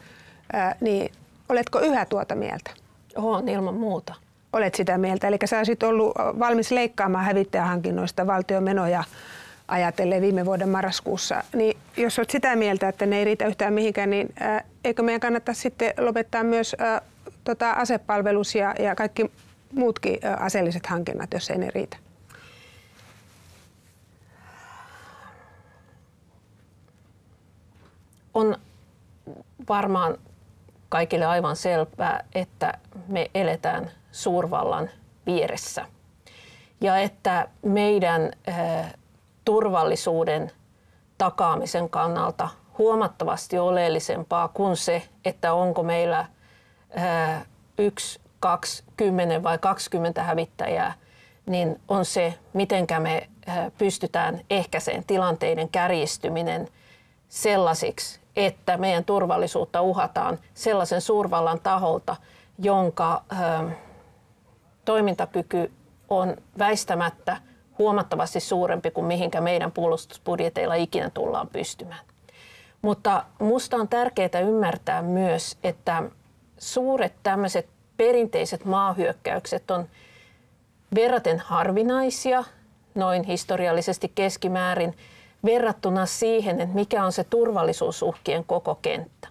ää, 0.52 0.76
niin 0.80 1.12
oletko 1.48 1.80
yhä 1.80 2.04
tuota 2.04 2.34
mieltä? 2.34 2.70
On 3.16 3.48
ilman 3.48 3.74
muuta. 3.74 4.14
Olet 4.52 4.74
sitä 4.74 4.98
mieltä. 4.98 5.28
Eli 5.28 5.38
sä 5.44 5.58
olisit 5.58 5.82
ollut 5.82 6.12
valmis 6.16 6.70
leikkaamaan 6.70 7.24
hävittäjähankinnoista 7.24 8.26
valtion 8.26 8.62
menoja 8.62 9.04
ajatellen 9.68 10.22
viime 10.22 10.44
vuoden 10.44 10.68
marraskuussa. 10.68 11.44
Niin 11.54 11.76
jos 11.96 12.18
olet 12.18 12.30
sitä 12.30 12.56
mieltä, 12.56 12.88
että 12.88 13.06
ne 13.06 13.18
ei 13.18 13.24
riitä 13.24 13.46
yhtään 13.46 13.72
mihinkään, 13.72 14.10
niin 14.10 14.32
ää, 14.40 14.64
eikö 14.84 15.02
meidän 15.02 15.20
kannata 15.20 15.54
sitten 15.54 15.94
lopettaa 15.98 16.42
myös 16.42 16.76
ää, 16.78 17.00
tota, 17.44 17.70
asepalvelus 17.70 18.54
ja, 18.54 18.74
ja 18.78 18.94
kaikki 18.94 19.30
muutkin 19.72 20.18
aseelliset 20.38 20.86
hankinnat, 20.86 21.32
jos 21.32 21.50
ei 21.50 21.58
ne 21.58 21.70
riitä? 21.74 21.96
On 28.34 28.56
varmaan 29.68 30.18
kaikille 30.88 31.24
aivan 31.24 31.56
selvää, 31.56 32.24
että 32.34 32.78
me 33.08 33.30
eletään 33.34 33.90
suurvallan 34.12 34.90
vieressä. 35.26 35.86
Ja 36.80 36.98
että 36.98 37.48
meidän 37.62 38.32
turvallisuuden 39.44 40.50
takaamisen 41.18 41.90
kannalta 41.90 42.48
huomattavasti 42.78 43.58
oleellisempaa 43.58 44.48
kuin 44.48 44.76
se, 44.76 45.02
että 45.24 45.52
onko 45.52 45.82
meillä 45.82 46.26
yksi, 47.78 48.20
kaksi, 48.40 48.84
kymmenen 48.96 49.42
vai 49.42 49.58
20 49.58 50.22
hävittäjää, 50.22 50.94
niin 51.46 51.80
on 51.88 52.04
se, 52.04 52.34
miten 52.52 52.86
me 52.98 53.28
pystytään 53.78 54.40
ehkäiseen 54.50 55.04
tilanteiden 55.04 55.68
kärjistyminen 55.68 56.68
sellaisiksi, 57.28 58.20
että 58.36 58.76
meidän 58.76 59.04
turvallisuutta 59.04 59.82
uhataan 59.82 60.38
sellaisen 60.54 61.00
suurvallan 61.00 61.60
taholta, 61.60 62.16
jonka 62.58 63.24
toimintakyky 64.84 65.72
on 66.08 66.36
väistämättä– 66.58 67.36
huomattavasti 67.78 68.40
suurempi 68.40 68.90
kuin 68.90 69.06
mihinkä 69.06 69.40
meidän 69.40 69.72
puolustusbudjeteilla 69.72 70.74
ikinä 70.74 71.10
tullaan 71.10 71.48
pystymään. 71.48 72.04
Mutta 72.82 73.24
minusta 73.38 73.76
on 73.76 73.88
tärkeää 73.88 74.40
ymmärtää 74.40 75.02
myös, 75.02 75.58
että 75.64 76.02
suuret 76.64 77.12
tämmöiset 77.22 77.66
perinteiset 77.96 78.64
maahyökkäykset 78.64 79.70
on 79.70 79.88
verraten 80.94 81.38
harvinaisia, 81.38 82.44
noin 82.94 83.24
historiallisesti 83.24 84.12
keskimäärin, 84.14 84.96
verrattuna 85.44 86.06
siihen, 86.06 86.60
että 86.60 86.74
mikä 86.74 87.04
on 87.04 87.12
se 87.12 87.24
turvallisuusuhkien 87.24 88.44
koko 88.44 88.74
kenttä. 88.74 89.28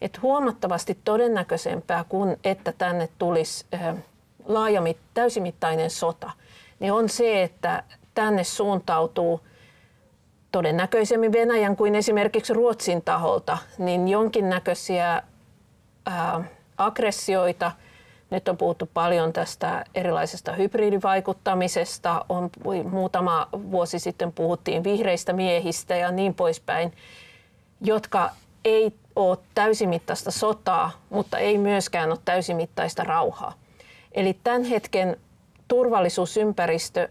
Et 0.00 0.22
huomattavasti 0.22 0.98
todennäköisempää 1.04 2.04
kuin 2.08 2.36
että 2.44 2.72
tänne 2.78 3.08
tulisi 3.18 3.66
laajamit, 4.46 4.98
täysimittainen 5.14 5.90
sota– 5.90 6.30
niin 6.80 6.92
on 6.92 7.08
se, 7.08 7.42
että 7.42 7.82
tänne 8.14 8.44
suuntautuu 8.44 9.40
todennäköisemmin 10.52 11.32
Venäjän 11.32 11.76
kuin 11.76 11.94
esimerkiksi 11.94 12.52
Ruotsin 12.52 13.02
taholta, 13.02 13.58
niin 13.78 14.08
jonkinnäköisiä 14.08 15.22
ää, 16.06 16.44
aggressioita. 16.78 17.72
Nyt 18.30 18.48
on 18.48 18.56
puhuttu 18.56 18.90
paljon 18.94 19.32
tästä 19.32 19.84
erilaisesta 19.94 20.52
hybridivaikuttamisesta. 20.52 22.24
On, 22.28 22.50
muutama 22.90 23.48
vuosi 23.52 23.98
sitten 23.98 24.32
puhuttiin 24.32 24.84
vihreistä 24.84 25.32
miehistä 25.32 25.96
ja 25.96 26.10
niin 26.10 26.34
poispäin, 26.34 26.92
jotka 27.80 28.30
ei 28.64 28.92
ole 29.16 29.38
täysimittaista 29.54 30.30
sotaa, 30.30 30.90
mutta 31.10 31.38
ei 31.38 31.58
myöskään 31.58 32.10
ole 32.10 32.18
täysimittaista 32.24 33.04
rauhaa. 33.04 33.52
Eli 34.12 34.38
tämän 34.44 34.64
hetken 34.64 35.16
turvallisuusympäristö 35.68 37.08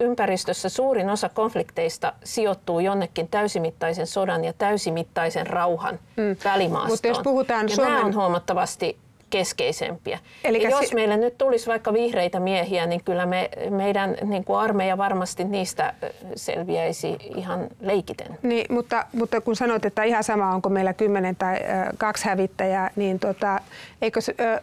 ympäristössä 0.00 0.68
suurin 0.68 1.10
osa 1.10 1.28
konflikteista 1.28 2.12
sijoittuu 2.24 2.80
jonnekin 2.80 3.28
täysimittaisen 3.28 4.06
sodan 4.06 4.44
ja 4.44 4.52
täysimittaisen 4.52 5.46
rauhan 5.46 5.98
mm. 6.16 6.36
välimaastoon. 6.44 6.90
Mutta 6.90 7.08
jos 7.08 7.18
puhutaan 7.18 7.68
ja 7.68 7.74
Suomen... 7.74 7.92
nämä 7.92 8.06
on 8.06 8.14
huomattavasti 8.14 8.96
keskeisempiä. 9.30 10.18
Eli 10.44 10.62
ja 10.62 10.70
jos 10.70 10.88
si- 10.88 10.94
meille 10.94 11.16
nyt 11.16 11.38
tulisi 11.38 11.66
vaikka 11.66 11.92
vihreitä 11.92 12.40
miehiä, 12.40 12.86
niin 12.86 13.04
kyllä 13.04 13.26
me, 13.26 13.50
meidän 13.70 14.16
niin 14.24 14.44
kuin 14.44 14.58
armeija 14.58 14.98
varmasti 14.98 15.44
niistä 15.44 15.94
selviäisi 16.36 17.16
ihan 17.36 17.68
leikiten. 17.80 18.38
Niin, 18.42 18.66
mutta, 18.74 19.06
mutta 19.12 19.40
kun 19.40 19.56
sanoit, 19.56 19.84
että 19.84 20.02
ihan 20.02 20.24
sama 20.24 20.54
onko 20.54 20.68
meillä 20.68 20.92
kymmenen 20.92 21.36
tai 21.36 21.54
äh, 21.54 21.88
kaksi 21.98 22.24
hävittäjää, 22.24 22.90
niin 22.96 23.18
tota, 23.18 23.60
eikö 24.02 24.20
äh, 24.40 24.60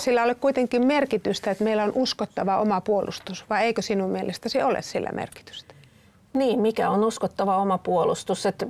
sillä 0.00 0.22
ole 0.22 0.34
kuitenkin 0.34 0.86
merkitystä, 0.86 1.50
että 1.50 1.64
meillä 1.64 1.84
on 1.84 1.92
uskottava 1.94 2.60
oma 2.60 2.80
puolustus, 2.80 3.44
vai 3.50 3.64
eikö 3.64 3.82
sinun 3.82 4.10
mielestäsi 4.10 4.62
ole 4.62 4.82
sillä 4.82 5.10
merkitystä? 5.12 5.74
Niin, 6.32 6.60
mikä 6.60 6.90
on 6.90 7.04
uskottava 7.04 7.56
oma 7.56 7.78
puolustus? 7.78 8.46
Että 8.46 8.66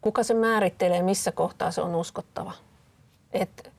kuka 0.00 0.22
se 0.22 0.34
määrittelee, 0.34 1.02
missä 1.02 1.32
kohtaa 1.32 1.70
se 1.70 1.80
on 1.80 1.94
uskottava? 1.94 2.52
Et 3.32 3.72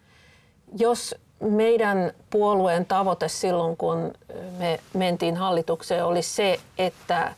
jos 0.80 1.15
meidän 1.39 2.12
puolueen 2.30 2.86
tavoite 2.86 3.28
silloin, 3.28 3.78
kun 3.78 4.13
me 4.58 4.80
mentiin 4.94 5.38
hallitukseen, 5.38 6.06
oli 6.06 6.22
se, 6.22 6.60
että, 6.78 7.36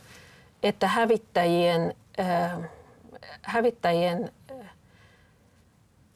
että 0.62 0.88
hävittäjien, 0.88 1.94
äh, 2.20 2.58
hävittäjien 3.42 4.32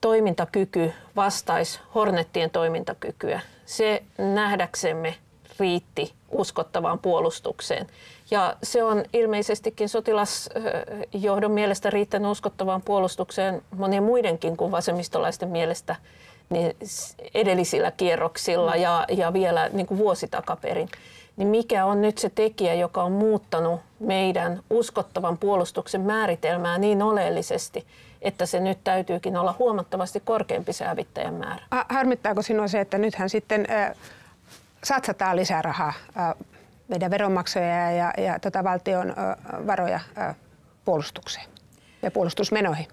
toimintakyky 0.02 0.92
vastaisi 1.16 1.80
Hornettien 1.94 2.50
toimintakykyä. 2.50 3.40
Se 3.66 4.02
nähdäksemme 4.18 5.14
riitti 5.60 6.12
uskottavaan 6.30 6.98
puolustukseen. 6.98 7.86
Ja 8.30 8.56
se 8.62 8.84
on 8.84 9.04
ilmeisestikin 9.12 9.88
sotilasjohdon 9.88 11.50
mielestä 11.52 11.90
riittänyt 11.90 12.30
uskottavaan 12.30 12.82
puolustukseen 12.82 13.62
monien 13.76 14.02
muidenkin 14.02 14.56
kuin 14.56 14.70
vasemmistolaisten 14.70 15.48
mielestä 15.48 15.96
niin 16.50 16.76
edellisillä 17.34 17.90
kierroksilla 17.90 18.76
ja, 18.76 19.04
ja 19.08 19.32
vielä 19.32 19.70
niin 19.72 19.86
kuin 19.86 19.98
vuosi 19.98 20.28
takaperin. 20.28 20.88
Niin 21.36 21.48
mikä 21.48 21.84
on 21.84 22.02
nyt 22.02 22.18
se 22.18 22.30
tekijä, 22.34 22.74
joka 22.74 23.02
on 23.02 23.12
muuttanut 23.12 23.80
meidän 24.02 24.62
uskottavan 24.70 25.38
puolustuksen 25.38 26.00
määritelmää 26.00 26.78
niin 26.78 27.02
oleellisesti, 27.02 27.86
että 28.22 28.46
se 28.46 28.60
nyt 28.60 28.78
täytyykin 28.84 29.36
olla 29.36 29.54
huomattavasti 29.58 30.20
korkeampi 30.20 30.72
se 30.72 30.84
hävittäjän 30.84 31.34
määrä. 31.34 31.62
Harmittaako 31.88 32.42
sinua 32.42 32.68
se, 32.68 32.80
että 32.80 32.98
nythän 32.98 33.30
sitten 33.30 33.66
äh, 33.70 33.96
satsataan 34.84 35.36
lisää 35.36 35.62
rahaa 35.62 35.92
äh, 36.16 36.34
meidän 36.88 37.10
veronmaksajia 37.10 37.90
ja, 37.90 38.12
ja 38.18 38.38
tota 38.38 38.64
valtion 38.64 39.10
äh, 39.10 39.66
varoja 39.66 40.00
äh, 40.18 40.36
puolustukseen 40.84 41.46
ja 42.02 42.10
puolustusmenoihin? 42.10 42.86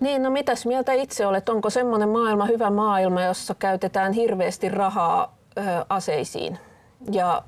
Niin, 0.00 0.22
no 0.22 0.30
mitäs 0.30 0.66
mieltä 0.66 0.92
itse 0.92 1.26
olet? 1.26 1.48
Onko 1.48 1.70
semmoinen 1.70 2.08
maailma 2.08 2.46
hyvä 2.46 2.70
maailma, 2.70 3.22
jossa 3.22 3.54
käytetään 3.54 4.12
hirveästi 4.12 4.68
rahaa 4.68 5.36
ö, 5.58 5.60
aseisiin? 5.88 6.58
Ja 7.10 7.42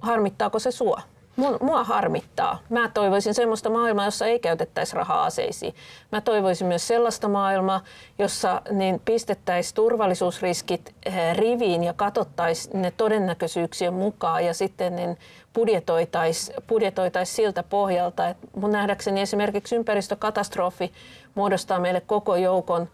harmittaako 0.00 0.58
se 0.58 0.70
sua? 0.70 1.02
Mua 1.36 1.84
harmittaa. 1.84 2.58
Mä 2.68 2.88
toivoisin 2.88 3.34
sellaista 3.34 3.70
maailmaa, 3.70 4.04
jossa 4.04 4.26
ei 4.26 4.38
käytettäisi 4.38 4.96
rahaa 4.96 5.24
aseisiin. 5.24 5.74
Mä 6.12 6.20
toivoisin 6.20 6.66
myös 6.66 6.88
sellaista 6.88 7.28
maailmaa, 7.28 7.80
jossa 8.18 8.62
niin 8.70 9.00
pistettäisiin 9.04 9.74
turvallisuusriskit 9.74 10.94
eh, 11.06 11.36
riviin 11.36 11.84
ja 11.84 11.92
katsottaisiin 11.92 12.82
ne 12.82 12.92
todennäköisyyksien 12.96 13.94
mukaan 13.94 14.44
ja 14.44 14.54
sitten 14.54 14.96
niin 14.96 15.18
budjetoitaisiin 15.54 16.56
budjetoitais 16.68 17.36
siltä 17.36 17.62
pohjalta. 17.62 18.28
Et 18.28 18.36
mun 18.56 18.72
nähdäkseni 18.72 19.20
esimerkiksi 19.20 19.76
ympäristökatastrofi 19.76 20.92
muodostaa 21.34 21.78
meille 21.78 22.00
koko 22.00 22.36
joukon 22.36 22.88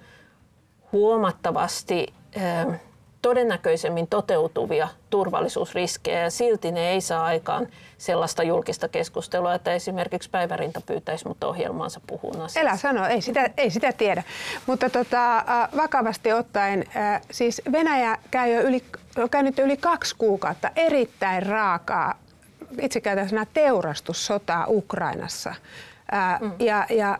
huomattavasti 0.92 2.14
eh, 2.32 2.80
todennäköisemmin 3.22 4.06
toteutuvia 4.06 4.88
turvallisuusriskejä 5.10 6.22
ja 6.22 6.30
silti 6.30 6.72
ne 6.72 6.90
ei 6.90 7.00
saa 7.00 7.24
aikaan 7.24 7.68
sellaista 7.98 8.42
julkista 8.42 8.88
keskustelua, 8.88 9.54
että 9.54 9.72
esimerkiksi 9.72 10.30
Päivärinta 10.30 10.80
pyytäisi 10.86 11.28
mut 11.28 11.44
ohjelmaansa 11.44 12.00
puhumaan 12.06 12.44
asiasta. 12.44 12.60
Elä 12.60 12.76
sano, 12.76 13.06
ei 13.06 13.22
sitä, 13.22 13.50
ei 13.56 13.70
sitä 13.70 13.92
tiedä. 13.92 14.22
Mutta 14.66 14.90
tota, 14.90 15.44
vakavasti 15.76 16.32
ottaen, 16.32 16.84
siis 17.30 17.62
Venäjä 17.72 18.18
käy 18.30 18.54
jo 18.54 18.60
yli, 18.60 18.84
on 19.16 19.30
käynyt 19.30 19.58
yli 19.58 19.76
kaksi 19.76 20.14
kuukautta 20.18 20.70
erittäin 20.76 21.42
raakaa, 21.42 22.14
itse 22.80 23.00
käytännössä 23.00 23.46
teurastussotaa 23.54 24.64
Ukrainassa. 24.68 25.54
Mm. 26.40 26.52
ja, 26.58 26.86
ja 26.90 27.18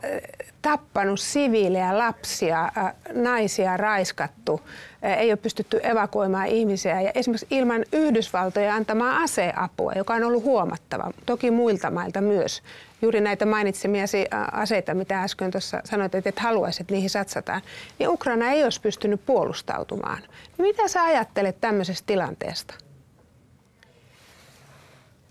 tappanut 0.63 1.21
siviilejä, 1.21 1.99
lapsia, 1.99 2.73
naisia 3.15 3.77
raiskattu, 3.77 4.61
ei 5.03 5.31
ole 5.31 5.37
pystytty 5.37 5.81
evakuoimaan 5.83 6.47
ihmisiä 6.47 7.01
ja 7.01 7.11
esimerkiksi 7.15 7.47
ilman 7.51 7.85
Yhdysvaltoja 7.93 8.75
antamaa 8.75 9.17
aseapua, 9.17 9.93
joka 9.97 10.15
on 10.15 10.25
ollut 10.25 10.45
huomattava, 10.45 11.11
toki 11.27 11.51
muilta 11.51 11.91
mailta 11.91 12.21
myös. 12.21 12.63
Juuri 13.03 13.21
näitä 13.21 13.47
mainitsemiasi 13.47 14.27
aseita, 14.53 14.95
mitä 14.95 15.23
äsken 15.23 15.51
tuossa 15.51 15.81
sanoit, 15.85 16.15
että 16.15 16.29
et 16.29 16.39
haluaisit, 16.39 16.81
että 16.81 16.95
niihin 16.95 17.11
satsataan, 17.11 17.63
niin 17.99 18.09
Ukraina 18.09 18.51
ei 18.51 18.65
olisi 18.65 18.81
pystynyt 18.81 19.27
puolustautumaan. 19.27 20.23
Mitä 20.59 20.89
sä 20.89 21.03
ajattelet 21.05 21.61
tämmöisestä 21.61 22.07
tilanteesta? 22.07 22.75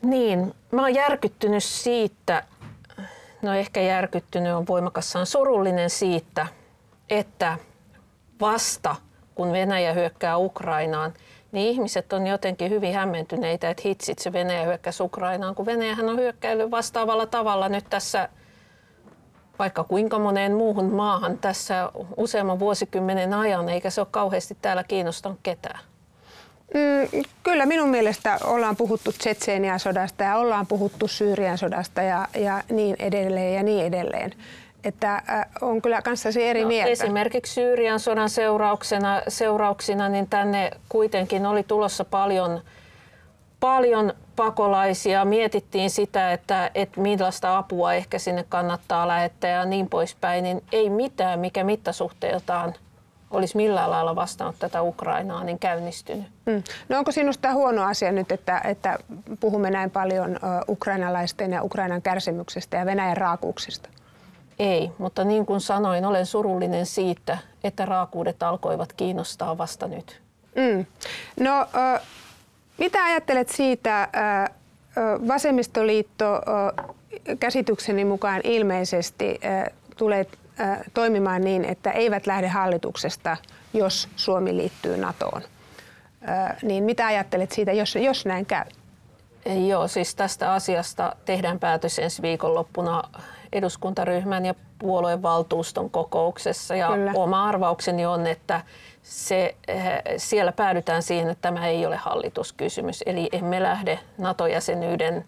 Niin, 0.02 0.54
mä 0.71 0.82
oon 0.82 0.95
järkyttynyt 0.95 1.63
siitä, 1.63 2.43
no 3.41 3.54
ehkä 3.54 3.82
järkyttynyt 3.82 4.54
on 4.54 4.67
voimakassaan 4.67 5.25
surullinen 5.25 5.89
siitä, 5.89 6.47
että 7.10 7.58
vasta 8.41 8.95
kun 9.36 9.51
Venäjä 9.51 9.93
hyökkää 9.93 10.38
Ukrainaan, 10.38 11.13
niin 11.51 11.67
ihmiset 11.67 12.13
on 12.13 12.27
jotenkin 12.27 12.69
hyvin 12.69 12.93
hämmentyneitä, 12.93 13.69
että 13.69 13.84
hitsit 13.86 14.19
se 14.19 14.34
Venäjä 14.34 14.63
hyökkäsi 14.63 15.04
Ukrainaan, 15.04 15.56
kun 15.56 15.65
Venäjähän 15.65 16.10
on 16.10 16.17
hyökkäillyt 16.17 16.71
vastaavalla 16.71 17.25
tavalla 17.25 17.69
nyt 17.69 17.86
tässä 17.89 18.30
vaikka 19.60 19.84
kuinka 19.84 20.19
moneen 20.19 20.54
muuhun 20.54 20.93
maahan 20.93 21.38
tässä 21.38 21.91
useamman 22.17 22.60
vuosikymmenen 22.60 23.34
ajan, 23.34 23.69
eikä 23.69 23.89
se 23.89 24.01
ole 24.01 24.08
kauheasti 24.12 24.58
täällä 24.62 24.84
kiinnostanut 24.84 25.39
ketään. 25.43 25.80
Mm, 26.73 27.23
kyllä 27.43 27.65
minun 27.65 27.89
mielestä 27.89 28.38
ollaan 28.43 28.75
puhuttu 28.75 29.12
Tsetseenian 29.12 29.79
sodasta 29.79 30.23
ja 30.23 30.38
ollaan 30.38 30.67
puhuttu 30.67 31.07
Syyrian 31.07 31.57
sodasta 31.57 32.01
ja, 32.01 32.27
ja 32.38 32.63
niin 32.69 32.95
edelleen 32.99 33.53
ja 33.53 33.63
niin 33.63 33.86
edelleen. 33.86 34.31
Että 34.84 35.15
äh, 35.15 35.45
on 35.62 35.81
kyllä 35.81 36.01
kanssasi 36.01 36.43
eri 36.43 36.62
no, 36.62 36.67
mieltä. 36.67 36.91
Esimerkiksi 36.91 37.53
Syyrian 37.53 37.99
sodan 37.99 38.29
seurauksena, 38.29 39.21
seurauksina 39.27 40.10
niin 40.10 40.27
tänne 40.29 40.71
kuitenkin 40.89 41.45
oli 41.45 41.63
tulossa 41.63 42.05
paljon, 42.05 42.62
paljon 43.60 44.13
pakolaisia. 44.36 45.25
Mietittiin 45.25 45.89
sitä, 45.89 46.34
että, 46.34 46.71
että 46.75 47.01
millaista 47.01 47.57
apua 47.57 47.93
ehkä 47.93 48.19
sinne 48.19 48.45
kannattaa 48.49 49.07
lähettää 49.07 49.51
ja 49.51 49.65
niin 49.65 49.89
poispäin. 49.89 50.43
Niin 50.43 50.63
ei 50.71 50.89
mitään, 50.89 51.39
mikä 51.39 51.63
mittasuhteeltaan 51.63 52.73
olisi 53.31 53.57
millään 53.57 53.91
lailla 53.91 54.15
vastannut 54.15 54.55
tätä 54.59 54.81
Ukrainaa, 54.81 55.43
niin 55.43 55.59
käynnistynyt. 55.59 56.25
Mm. 56.45 56.63
No 56.89 56.97
onko 56.97 57.11
sinusta 57.11 57.53
huono 57.53 57.83
asia 57.83 58.11
nyt, 58.11 58.31
että, 58.31 58.61
että 58.63 58.97
puhumme 59.39 59.69
näin 59.69 59.91
paljon 59.91 60.39
ukrainalaisten 60.69 61.51
ja 61.51 61.63
Ukrainan 61.63 62.01
kärsimyksestä 62.01 62.77
ja 62.77 62.85
Venäjän 62.85 63.17
raakuuksista? 63.17 63.89
Ei, 64.59 64.91
mutta 64.97 65.23
niin 65.23 65.45
kuin 65.45 65.61
sanoin, 65.61 66.05
olen 66.05 66.25
surullinen 66.25 66.85
siitä, 66.85 67.37
että 67.63 67.85
raakuudet 67.85 68.43
alkoivat 68.43 68.93
kiinnostaa 68.93 69.57
vasta 69.57 69.87
nyt. 69.87 70.21
Mm. 70.55 70.85
No, 71.39 71.67
mitä 72.77 73.03
ajattelet 73.03 73.49
siitä, 73.49 74.09
vasemmistoliitto 75.27 76.41
käsitykseni 77.39 78.05
mukaan 78.05 78.41
ilmeisesti 78.43 79.39
tulee 79.97 80.25
toimimaan 80.93 81.41
niin, 81.41 81.65
että 81.65 81.91
eivät 81.91 82.28
lähde 82.28 82.47
hallituksesta, 82.47 83.38
jos 83.74 84.10
Suomi 84.15 84.58
liittyy 84.58 84.97
NATOon. 84.97 85.41
Niin 86.63 86.84
mitä 86.84 87.06
ajattelet 87.06 87.52
siitä, 87.52 87.71
jos, 87.71 87.95
jos 87.95 88.26
näin 88.26 88.45
käy? 88.45 88.65
Joo, 89.67 89.88
siis 89.88 90.15
tästä 90.15 90.54
asiasta 90.54 91.15
tehdään 91.26 91.60
päätös 91.60 92.00
ensi 92.00 92.21
viikonloppuna 92.21 93.04
eduskuntaryhmän 93.54 94.45
ja 94.45 94.56
puolueen 94.80 95.21
valtuuston 95.21 95.89
kokouksessa. 95.89 96.76
Ja 96.76 96.88
Kyllä. 96.88 97.12
oma 97.15 97.50
arvaukseni 97.50 98.06
on, 98.06 98.28
että 98.28 98.62
se, 99.04 99.56
siellä 100.17 100.52
päädytään 100.52 101.04
siihen, 101.04 101.30
että 101.30 101.41
tämä 101.41 101.67
ei 101.67 101.86
ole 101.86 101.95
hallituskysymys. 101.95 103.04
Eli 103.06 103.30
emme 103.32 103.63
lähde 103.63 104.00
NATO-jäsenyyden 104.17 105.26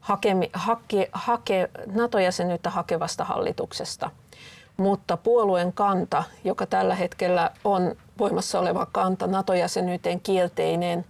hake, 0.00 0.36
hake, 0.52 1.08
hake, 1.12 1.70
NATO-jäsenyyttä 1.86 2.70
hakevasta 2.70 3.24
hallituksesta– 3.24 4.10
mutta 4.80 5.16
puolueen 5.16 5.72
kanta, 5.72 6.24
joka 6.44 6.66
tällä 6.66 6.94
hetkellä 6.94 7.50
on 7.64 7.96
voimassa 8.18 8.60
oleva 8.60 8.86
kanta 8.92 9.26
NATO-jäsenyyteen 9.26 10.20
kielteinen, 10.20 11.04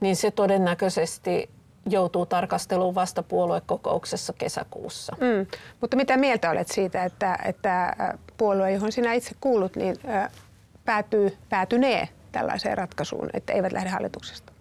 niin 0.00 0.16
se 0.16 0.30
todennäköisesti 0.30 1.50
joutuu 1.86 2.26
tarkasteluun 2.26 2.94
vasta 2.94 3.22
puoluekokouksessa 3.22 4.32
kesäkuussa. 4.32 5.16
Mm. 5.20 5.46
Mutta 5.80 5.96
mitä 5.96 6.16
mieltä 6.16 6.50
olet 6.50 6.68
siitä, 6.68 7.04
että, 7.04 7.38
että 7.44 7.96
puolue, 8.36 8.72
johon 8.72 8.92
sinä 8.92 9.12
itse 9.12 9.30
kuulut, 9.40 9.76
niin 9.76 9.96
päätyy, 10.84 11.36
päätynee 11.48 12.08
tällaiseen 12.32 12.78
ratkaisuun, 12.78 13.30
että 13.34 13.52
eivät 13.52 13.72
lähde 13.72 13.90
hallituksesta? 13.90 14.52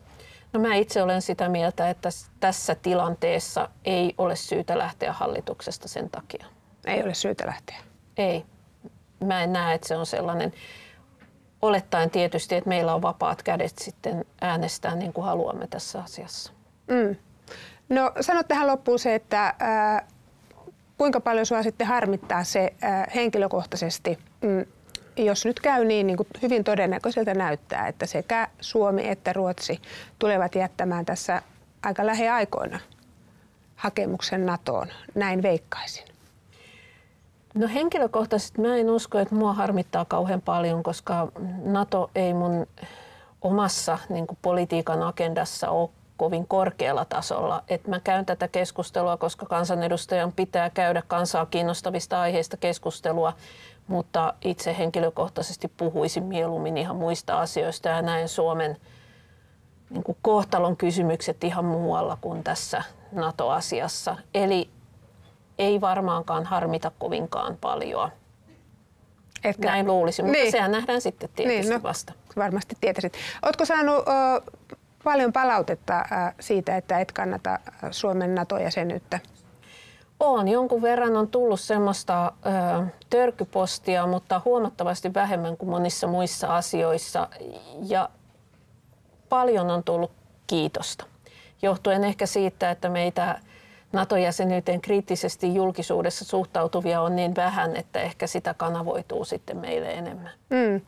No 0.54 0.60
mä 0.60 0.76
itse 0.76 1.04
olen 1.04 1.22
sitä 1.22 1.50
mieltä, 1.50 1.90
että 1.90 2.10
tässä 2.40 2.76
tilanteessa 2.76 3.70
ei 3.86 4.14
ole 4.18 4.36
syytä 4.36 4.78
lähteä 4.78 5.14
hallituksesta 5.14 5.88
sen 5.88 6.10
takia. 6.10 6.46
Ei 6.86 7.04
ole 7.04 7.14
syytä 7.14 7.46
lähteä? 7.46 7.78
Ei 8.18 8.46
mä 9.20 9.44
en 9.44 9.54
näe, 9.54 9.76
että 9.76 9.88
se 9.88 9.98
on 9.98 10.06
sellainen, 10.06 10.54
olettaen 11.62 12.10
tietysti, 12.10 12.56
että 12.56 12.68
meillä 12.68 12.96
on 12.96 13.02
vapaat 13.02 13.44
kädet 13.44 13.78
sitten 13.78 14.26
äänestää 14.42 14.96
niin 14.96 15.14
kuin 15.14 15.26
haluamme 15.26 15.68
tässä 15.68 16.00
asiassa. 16.00 16.54
Mm. 16.88 17.16
No 17.90 18.12
sano 18.22 18.44
tähän 18.44 18.68
loppuun 18.68 19.00
se, 19.00 19.16
että 19.16 19.46
äh, 19.46 20.04
kuinka 20.98 21.22
paljon 21.22 21.46
sinua 21.46 21.64
sitten 21.64 21.88
harmittaa 21.88 22.44
se 22.44 22.74
äh, 22.84 23.06
henkilökohtaisesti, 23.16 24.20
mm, 24.42 24.66
jos 25.18 25.46
nyt 25.46 25.60
käy 25.60 25.86
niin, 25.86 26.08
niin 26.08 26.18
kuin 26.18 26.28
hyvin 26.42 26.64
todennäköiseltä 26.64 27.34
näyttää, 27.34 27.88
että 27.88 28.06
sekä 28.06 28.48
Suomi 28.62 29.08
että 29.10 29.34
Ruotsi 29.34 29.82
tulevat 30.20 30.56
jättämään 30.56 31.06
tässä 31.06 31.42
aika 31.84 32.06
lähiaikoina 32.06 32.80
hakemuksen 33.76 34.46
NATOon, 34.46 34.88
näin 35.16 35.42
veikkaisin. 35.42 36.15
No 37.56 37.68
henkilökohtaisesti 37.74 38.62
mä 38.62 38.76
en 38.76 38.90
usko, 38.90 39.20
että 39.20 39.36
mua 39.36 39.54
harmittaa 39.54 40.06
kauhean 40.06 40.42
paljon, 40.42 40.84
koska 40.84 41.28
NATO 41.64 42.12
ei 42.16 42.34
mun 42.34 42.68
omassa 43.42 43.98
niin 44.10 44.28
kuin 44.28 44.38
politiikan 44.42 45.04
agendassa 45.04 45.70
ole 45.70 45.90
kovin 46.18 46.48
korkealla 46.48 47.06
tasolla. 47.06 47.64
Et 47.68 47.88
mä 47.88 48.00
käyn 48.00 48.26
tätä 48.26 48.48
keskustelua, 48.48 49.18
koska 49.18 49.46
kansanedustajan 49.46 50.32
pitää 50.32 50.70
käydä 50.70 51.04
kansaa 51.08 51.46
kiinnostavista 51.46 52.22
aiheista 52.22 52.58
keskustelua, 52.58 53.34
mutta 53.88 54.34
itse 54.42 54.78
henkilökohtaisesti 54.78 55.72
puhuisin 55.78 56.24
mieluummin 56.24 56.78
ihan 56.78 56.96
muista 56.96 57.40
asioista 57.40 57.90
ja 57.90 58.02
näen 58.02 58.30
Suomen 58.30 58.78
niin 59.90 60.04
kuin 60.04 60.18
kohtalon 60.22 60.78
kysymykset 60.78 61.44
ihan 61.44 61.66
muualla 61.66 62.18
kuin 62.22 62.44
tässä 62.44 62.84
NATO-asiassa. 63.12 64.16
Eli 64.34 64.70
ei 65.58 65.82
varmaankaan 65.82 66.46
harmita 66.46 66.92
kovinkaan 67.00 67.58
paljon. 67.62 68.12
Etkä, 69.44 69.68
Näin 69.68 69.88
luulisin, 69.88 70.26
mutta 70.26 70.40
niin. 70.40 70.52
sehän 70.52 70.72
nähdään 70.72 71.02
sitten 71.02 71.30
tietysti 71.36 71.62
niin, 71.62 71.74
no, 71.74 71.84
vasta. 71.84 72.14
Varmasti 72.36 72.78
tietäisit. 72.82 73.14
Oletko 73.42 73.66
saanut 73.66 73.98
o, 73.98 74.12
paljon 75.04 75.34
palautetta 75.34 75.94
ä, 75.94 76.34
siitä, 76.40 76.78
että 76.78 77.00
et 77.00 77.12
kannata 77.12 77.60
Suomen 77.92 78.36
NATO-jäsenyyttä? 78.36 79.20
On. 80.20 80.48
Jonkun 80.48 80.82
verran 80.82 81.16
on 81.16 81.28
tullut 81.28 81.60
semmoista 81.60 82.32
ö, 82.82 82.86
törkypostia, 83.10 84.08
mutta 84.08 84.42
huomattavasti 84.46 85.14
vähemmän 85.14 85.58
kuin 85.58 85.70
monissa 85.70 86.08
muissa 86.08 86.56
asioissa. 86.56 87.28
Ja 87.88 88.10
paljon 89.30 89.70
on 89.70 89.84
tullut 89.84 90.12
kiitosta. 90.48 91.06
Johtuen 91.62 92.04
ehkä 92.04 92.26
siitä, 92.26 92.72
että 92.72 92.90
meitä 92.90 93.40
NATO-jäsenyyteen 93.96 94.82
kriittisesti 94.82 95.56
julkisuudessa 95.56 96.26
suhtautuvia 96.26 97.02
on 97.02 97.16
niin 97.16 97.36
vähän, 97.36 97.76
että 97.76 98.00
ehkä 98.00 98.28
sitä 98.28 98.54
kanavoituu 98.54 99.26
sitten 99.26 99.58
meille 99.58 99.92
enemmän. 99.92 100.32
Mm. 100.50 100.82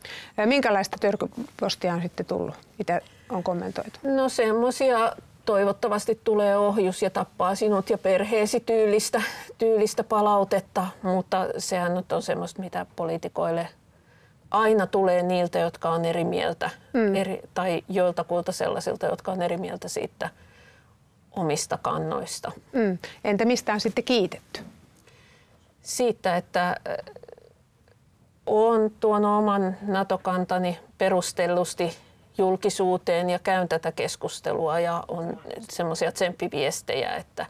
Minkälaista 0.45 0.97
törkypostia 0.99 1.93
on 1.93 2.01
sitten 2.01 2.25
tullut? 2.25 2.55
Mitä 2.77 3.01
on 3.29 3.43
kommentoitu? 3.43 3.99
No 4.03 4.29
semmoisia 4.29 5.13
toivottavasti 5.45 6.19
tulee 6.23 6.57
ohjus 6.57 7.01
ja 7.01 7.09
tappaa 7.09 7.55
sinut 7.55 7.89
ja 7.89 7.97
perheesi 7.97 8.59
tyylistä, 8.59 9.21
tyylistä 9.57 10.03
palautetta, 10.03 10.87
mutta 11.01 11.45
sehän 11.57 11.95
nyt 11.95 12.11
on 12.11 12.21
semmoista, 12.21 12.61
mitä 12.61 12.85
poliitikoille 12.95 13.67
aina 14.51 14.87
tulee 14.87 15.23
niiltä, 15.23 15.59
jotka 15.59 15.89
on 15.89 16.05
eri 16.05 16.23
mieltä, 16.23 16.69
mm. 16.93 17.15
eri, 17.15 17.41
tai 17.53 17.83
joiltakulta 17.89 18.51
sellaisilta, 18.51 19.05
jotka 19.05 19.31
on 19.31 19.41
eri 19.41 19.57
mieltä 19.57 19.87
siitä– 19.87 20.29
omista 21.37 21.77
kannoista. 21.81 22.51
Mm. 22.73 22.97
Entä 23.23 23.45
mistä 23.45 23.73
on 23.73 23.79
sitten 23.79 24.03
kiitetty? 24.03 24.61
Siitä, 25.81 26.37
että 26.37 26.75
olen 28.45 28.91
tuonut 28.99 29.37
oman 29.37 29.77
NATO-kantani 29.81 30.79
perustellusti 30.97 31.97
julkisuuteen 32.37 33.29
ja 33.29 33.39
käyn 33.39 33.67
tätä 33.67 33.91
keskustelua 33.91 34.79
ja 34.79 35.03
on 35.07 35.39
semmoisia 35.69 36.11
tsemppiviestejä, 36.11 37.15
että 37.15 37.45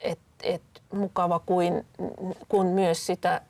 et, 0.00 0.18
et 0.42 0.62
mukava 0.92 1.38
kuin, 1.38 1.86
kun 2.48 2.66
myös 2.66 3.06
sitä 3.06 3.40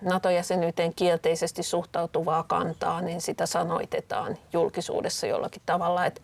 NATO-jäsenyyteen 0.00 0.94
kielteisesti 0.94 1.62
suhtautuvaa 1.62 2.42
kantaa, 2.42 3.00
niin 3.00 3.20
sitä 3.20 3.46
sanoitetaan 3.46 4.38
julkisuudessa 4.52 5.26
jollakin 5.26 5.62
tavalla. 5.66 6.06
Et 6.06 6.22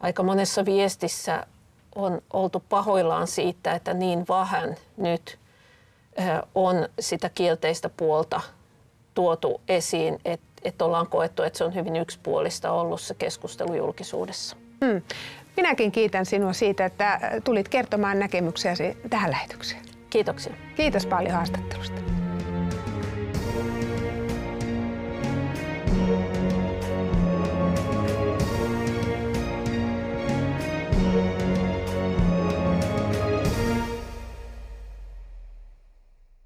aika 0.00 0.22
monessa 0.22 0.64
viestissä 0.64 1.46
on 1.94 2.22
oltu 2.32 2.62
pahoillaan 2.68 3.26
siitä, 3.26 3.72
että 3.72 3.94
niin 3.94 4.24
vähän 4.28 4.76
nyt 4.96 5.38
on 6.54 6.88
sitä 7.00 7.30
kielteistä 7.34 7.88
puolta 7.88 8.40
tuotu 9.14 9.60
esiin, 9.68 10.18
että, 10.24 10.46
että 10.64 10.84
ollaan 10.84 11.06
koettu, 11.06 11.42
että 11.42 11.58
se 11.58 11.64
on 11.64 11.74
hyvin 11.74 11.96
yksipuolista 11.96 12.72
ollut 12.72 13.00
se 13.00 13.14
keskustelu 13.14 13.74
julkisuudessa. 13.74 14.56
Hmm. 14.84 15.02
Minäkin 15.56 15.92
kiitän 15.92 16.26
sinua 16.26 16.52
siitä, 16.52 16.84
että 16.84 17.20
tulit 17.44 17.68
kertomaan 17.68 18.18
näkemyksiäsi 18.18 18.96
tähän 19.10 19.30
lähetykseen. 19.30 19.82
Kiitoksia. 20.10 20.54
Kiitos 20.76 21.06
paljon 21.06 21.32
haastattelusta. 21.32 22.13